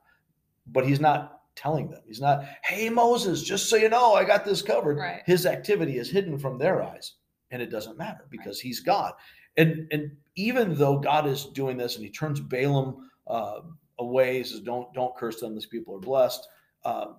but 0.66 0.86
He's 0.86 1.00
not 1.00 1.40
telling 1.56 1.90
them. 1.90 2.00
He's 2.06 2.20
not. 2.20 2.44
Hey 2.62 2.88
Moses, 2.88 3.42
just 3.42 3.68
so 3.68 3.76
you 3.76 3.88
know, 3.88 4.14
I 4.14 4.24
got 4.24 4.44
this 4.44 4.62
covered. 4.62 4.98
Right. 4.98 5.22
His 5.26 5.46
activity 5.46 5.98
is 5.98 6.10
hidden 6.10 6.38
from 6.38 6.58
their 6.58 6.82
eyes, 6.82 7.14
and 7.50 7.60
it 7.60 7.70
doesn't 7.70 7.98
matter 7.98 8.26
because 8.30 8.60
He's 8.60 8.80
God. 8.80 9.14
And 9.56 9.88
and 9.90 10.12
even 10.36 10.74
though 10.74 10.98
God 10.98 11.26
is 11.26 11.46
doing 11.46 11.76
this, 11.76 11.96
and 11.96 12.04
He 12.04 12.10
turns 12.10 12.40
Balaam 12.40 13.10
uh, 13.26 13.60
away, 13.98 14.38
he 14.38 14.44
says, 14.44 14.60
"Don't 14.60 14.92
don't 14.94 15.16
curse 15.16 15.40
them. 15.40 15.54
These 15.54 15.66
people 15.66 15.94
are 15.94 16.00
blessed." 16.00 16.46
Um, 16.84 17.16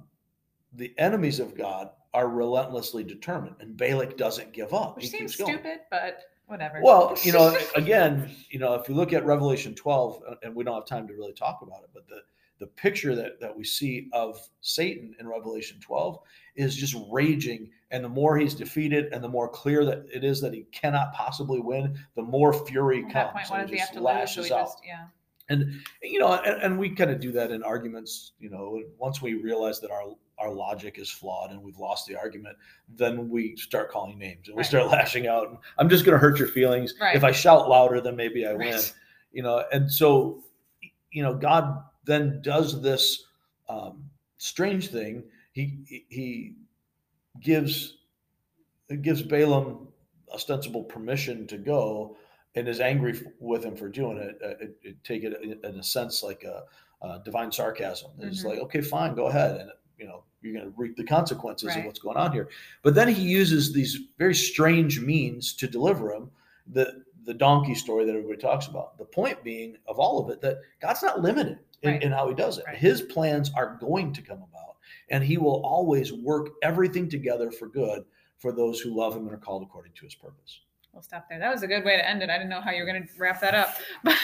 the 0.74 0.94
enemies 0.98 1.40
of 1.40 1.56
God 1.56 1.90
are 2.14 2.28
relentlessly 2.28 3.04
determined, 3.04 3.56
and 3.60 3.78
Balak 3.78 4.18
doesn't 4.18 4.54
give 4.54 4.74
up. 4.74 4.96
Which 4.96 5.06
He 5.06 5.12
seems 5.12 5.36
stupid, 5.36 5.82
but 5.90 6.24
whatever. 6.48 6.82
Well, 6.82 7.18
you 7.24 7.32
know, 7.32 7.58
again, 7.76 8.30
you 8.50 8.60
know, 8.60 8.74
if 8.76 8.88
you 8.90 8.96
look 8.96 9.14
at 9.14 9.26
Revelation 9.26 9.76
12, 9.76 10.24
uh, 10.28 10.36
and 10.44 10.56
we 10.56 10.64
don't 10.64 10.76
have 10.76 10.86
time 10.86 11.08
to 11.08 11.14
really 11.14 11.34
talk 11.34 11.60
about 11.62 11.84
it, 11.84 11.90
but 11.94 12.08
the 12.08 12.22
the 12.62 12.68
picture 12.68 13.16
that 13.16 13.40
that 13.42 13.54
we 13.58 13.66
see 13.66 14.08
of 14.14 14.40
Satan 14.62 15.14
in 15.20 15.28
Revelation 15.28 15.78
12 15.82 16.20
is 16.56 16.76
just 16.76 16.96
raging, 17.12 17.70
and 17.90 18.04
the 18.06 18.10
more 18.10 18.38
he's 18.38 18.54
defeated, 18.54 19.12
and 19.12 19.22
the 19.24 19.28
more 19.28 19.50
clear 19.50 19.84
that 19.84 20.06
it 20.14 20.24
is 20.24 20.40
that 20.42 20.54
he 20.54 20.64
cannot 20.72 21.12
possibly 21.14 21.60
win, 21.60 21.98
the 22.16 22.22
more 22.22 22.54
fury 22.54 23.04
At 23.10 23.34
comes. 23.34 23.50
point, 23.50 23.64
and 23.64 23.78
just 23.78 23.96
lose? 23.96 24.04
lashes 24.04 24.52
out 24.52 24.66
just, 24.68 24.78
yeah. 24.86 25.08
and 25.50 25.74
you 26.04 26.20
know 26.20 26.34
and, 26.34 26.62
and 26.62 26.80
we 26.80 26.92
kind 26.92 27.10
of 27.12 27.20
do 27.20 27.32
that 27.34 27.52
in 27.52 27.64
arguments 27.64 28.34
you 28.40 28.50
know 28.50 28.80
once 29.00 29.22
we 29.22 29.34
realize 29.34 29.80
that 29.82 29.90
our 29.92 30.14
our 30.38 30.52
logic 30.54 30.98
is 31.00 31.10
flawed 31.10 31.50
and 31.52 31.62
we've 31.62 31.78
lost 31.80 32.06
the 32.08 32.16
argument 32.16 32.56
then 32.90 33.28
we 33.30 33.56
start 33.58 33.90
calling 33.92 34.18
names 34.20 34.48
and 34.48 34.56
we 34.56 34.60
Right. 34.62 34.66
start 34.68 34.88
lashing 34.92 35.28
out 35.28 35.50
and 35.50 35.58
i'm 35.80 35.90
just 35.90 36.06
going 36.06 36.14
to 36.14 36.20
hurt 36.20 36.38
your 36.40 36.48
feelings 36.48 36.94
Right. 37.02 37.16
if 37.16 37.24
i 37.24 37.32
shout 37.32 37.68
louder 37.70 38.00
then 38.02 38.16
maybe 38.16 38.46
i 38.46 38.54
win 38.54 38.80
you 39.32 39.42
know 39.44 39.64
and 39.74 39.92
so 39.92 40.44
you 41.12 41.22
know 41.24 41.34
god 41.34 41.84
then 42.04 42.42
does 42.42 42.82
this 42.82 43.26
um, 43.70 44.04
strange 44.38 44.90
thing 44.90 45.24
he 45.54 45.80
he- 46.10 46.56
gives 47.42 47.98
gives 49.02 49.22
balaam 49.22 49.88
ostensible 50.34 50.84
permission 50.84 51.48
to 51.48 51.58
go 51.58 52.16
and 52.56 52.68
is 52.68 52.80
angry 52.82 53.18
with 53.40 53.64
him 53.64 53.76
for 53.76 53.88
doing 53.88 54.18
it, 54.18 54.38
uh, 54.44 54.50
it, 54.60 54.76
it 54.84 55.04
take 55.04 55.24
it 55.24 55.42
in 55.64 55.80
a 55.80 55.84
sense 55.84 56.22
like 56.24 56.44
a, 56.44 56.64
uh 57.02 57.18
divine 57.20 57.52
sarcasm. 57.52 58.12
It's 58.20 58.42
Mhm. 58.44 58.50
like, 58.50 58.60
okay, 58.60 58.82
fine, 58.82 59.16
go 59.16 59.28
ahead, 59.28 59.60
and 59.60 59.72
you 59.98 60.06
know 60.08 60.24
you're 60.42 60.54
going 60.54 60.66
to 60.66 60.74
reap 60.78 60.98
the 60.98 61.04
consequences 61.04 61.76
of 61.76 61.86
what's 61.86 62.00
going 62.00 62.18
on 62.18 62.32
here. 62.32 62.50
But 62.84 62.96
then 62.96 63.08
he 63.08 63.22
uses 63.22 63.72
these 63.72 64.00
very 64.18 64.34
strange 64.36 65.00
means 65.00 65.54
to 65.54 65.68
deliver 65.68 66.12
him. 66.14 66.32
The 66.74 67.04
the 67.26 67.34
donkey 67.34 67.76
story 67.76 68.06
that 68.06 68.12
everybody 68.16 68.38
talks 68.40 68.68
about. 68.68 68.98
The 68.98 69.06
point 69.06 69.44
being 69.44 69.78
of 69.88 70.00
all 70.00 70.24
of 70.24 70.30
it 70.30 70.42
that 70.42 70.58
God's 70.82 71.04
not 71.04 71.22
limited 71.22 71.60
in, 71.82 71.92
Right. 71.92 72.04
in 72.04 72.12
how 72.12 72.28
he 72.28 72.36
does 72.36 72.58
it. 72.58 72.66
Right. 72.68 72.78
His 72.78 73.02
plans 73.02 73.52
are 73.56 73.78
going 73.80 74.14
to 74.14 74.22
come 74.22 74.38
about, 74.38 74.76
and 75.10 75.24
he 75.24 75.38
will 75.38 75.62
always 75.66 76.12
work 76.14 76.50
everything 76.64 77.10
together 77.10 77.52
for 77.52 77.68
good 77.68 78.04
for 78.38 78.52
those 78.52 78.80
who 78.80 78.96
love 78.96 79.16
him 79.16 79.24
and 79.28 79.34
are 79.34 79.38
called 79.38 79.64
according 79.64 79.94
to 79.94 80.06
his 80.06 80.16
purpose. 80.16 80.62
We'll 80.94 81.04
stop 81.04 81.28
there. 81.30 81.40
That 81.40 81.54
was 81.54 81.64
a 81.64 81.68
good 81.68 81.86
way 81.86 81.96
to 81.96 82.08
end 82.08 82.22
it. 82.22 82.30
I 82.30 82.38
didn't 82.38 82.50
know 82.50 82.60
how 82.60 82.72
you 82.72 82.84
were 82.84 82.92
going 82.92 83.02
to 83.02 83.10
wrap 83.18 83.40
that 83.42 83.56
up. 83.56 83.76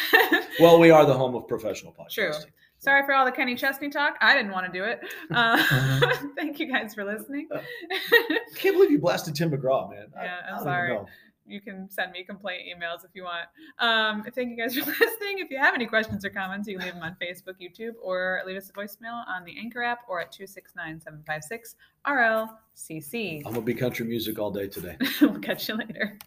Well, 0.60 0.80
we 0.80 0.90
are 0.90 1.06
the 1.06 1.14
home 1.14 1.36
of 1.36 1.48
professional 1.48 1.94
podcasting. 1.94 2.14
True. 2.16 2.32
Sorry 2.80 3.06
for 3.06 3.14
all 3.14 3.26
the 3.26 3.32
Kenny 3.32 3.54
Chesney 3.56 3.90
talk. 3.90 4.16
I 4.22 4.36
didn't 4.36 4.52
want 4.52 4.66
to 4.66 4.72
do 4.72 4.84
it. 4.86 5.02
Uh, 5.32 5.64
thank 6.36 6.60
you 6.60 6.72
guys 6.72 6.96
for 6.96 7.04
listening. 7.04 7.48
I 7.52 7.62
can't 8.56 8.76
believe 8.76 8.90
you 8.90 8.98
blasted 9.00 9.36
Tim 9.36 9.52
McGraw, 9.52 9.90
man. 9.90 10.08
Yeah, 10.16 10.38
I 10.48 10.52
even 10.54 10.64
sorry. 10.64 11.00
You 11.48 11.62
can 11.62 11.90
send 11.90 12.12
me 12.12 12.24
complaint 12.24 12.64
emails 12.68 13.04
if 13.04 13.12
you 13.14 13.24
want. 13.24 13.48
Um, 13.80 14.24
thank 14.36 14.50
you 14.50 14.58
guys 14.58 14.76
for 14.78 14.86
listening. 14.86 15.40
If 15.40 15.50
you 15.50 15.58
have 15.60 15.74
any 15.74 15.86
questions 15.86 16.26
or 16.26 16.30
comments, 16.30 16.68
you 16.68 16.78
can 16.78 16.86
leave 16.86 16.94
them 16.94 17.04
on 17.04 17.16
Facebook, 17.22 17.56
YouTube, 17.62 17.94
or 18.02 18.42
leave 18.46 18.58
us 18.58 18.70
a 18.70 18.74
voicemail 18.74 19.28
on 19.28 19.44
the 19.46 19.58
Anchor 19.58 19.84
app 19.84 20.00
or 20.08 20.22
at 20.22 20.32
269 20.32 21.02
756 21.02 21.76
RLCC. 22.06 23.46
I'm 23.46 23.54
gonna 23.54 23.62
be 23.62 23.74
country 23.74 24.06
music 24.06 24.40
all 24.40 24.52
day 24.52 24.68
today. 24.68 24.98
we'll 25.22 25.40
catch 25.40 25.68
you 25.68 25.76
later. 25.76 26.18